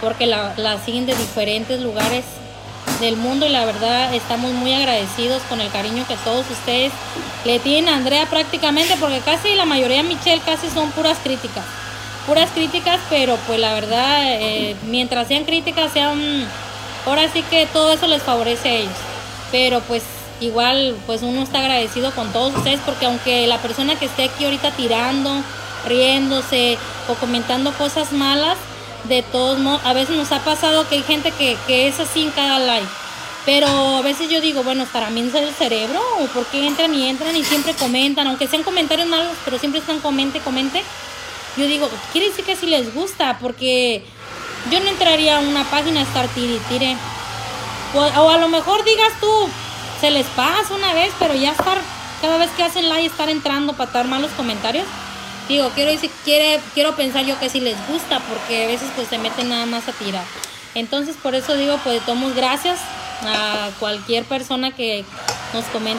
[0.00, 0.54] porque la,
[0.84, 2.24] siguen de diferentes lugares
[3.00, 6.92] del mundo y la verdad estamos muy agradecidos con el cariño que todos ustedes
[7.44, 11.64] le tienen a Andrea prácticamente, porque casi la mayoría, Michelle, casi son puras críticas.
[12.26, 16.44] Puras críticas, pero pues la verdad, eh, mientras sean críticas, sean...
[17.06, 18.98] Ahora sí que todo eso les favorece a ellos.
[19.52, 20.02] Pero pues
[20.40, 24.44] igual, pues uno está agradecido con todos ustedes, porque aunque la persona que esté aquí
[24.44, 25.42] ahorita tirando,
[25.86, 26.78] riéndose
[27.08, 28.56] o comentando cosas malas,
[29.04, 32.22] de todos modos, a veces nos ha pasado que hay gente que, que es así
[32.22, 32.88] en cada live.
[33.44, 36.00] Pero a veces yo digo, bueno, ¿estará bien el cerebro?
[36.20, 38.26] ¿O por qué entran y entran y siempre comentan?
[38.26, 40.82] Aunque sean comentarios malos, pero siempre están comente, comente.
[41.56, 44.04] Yo digo, quiere decir que sí les gusta, porque
[44.70, 46.96] yo no entraría a una página a estar tire, tire.
[47.94, 49.48] O, o a lo mejor digas tú,
[50.00, 51.78] se les pasa una vez, pero ya estar,
[52.20, 54.86] cada vez que hacen live, estar entrando para estar malos comentarios.
[55.48, 59.08] Digo, quiero decir, quiere, quiero pensar yo que sí les gusta, porque a veces pues
[59.08, 60.24] se meten nada más a tirar.
[60.74, 62.78] Entonces por eso digo, pues tomos gracias
[63.22, 65.04] a cualquier persona que
[65.54, 65.94] nos comente.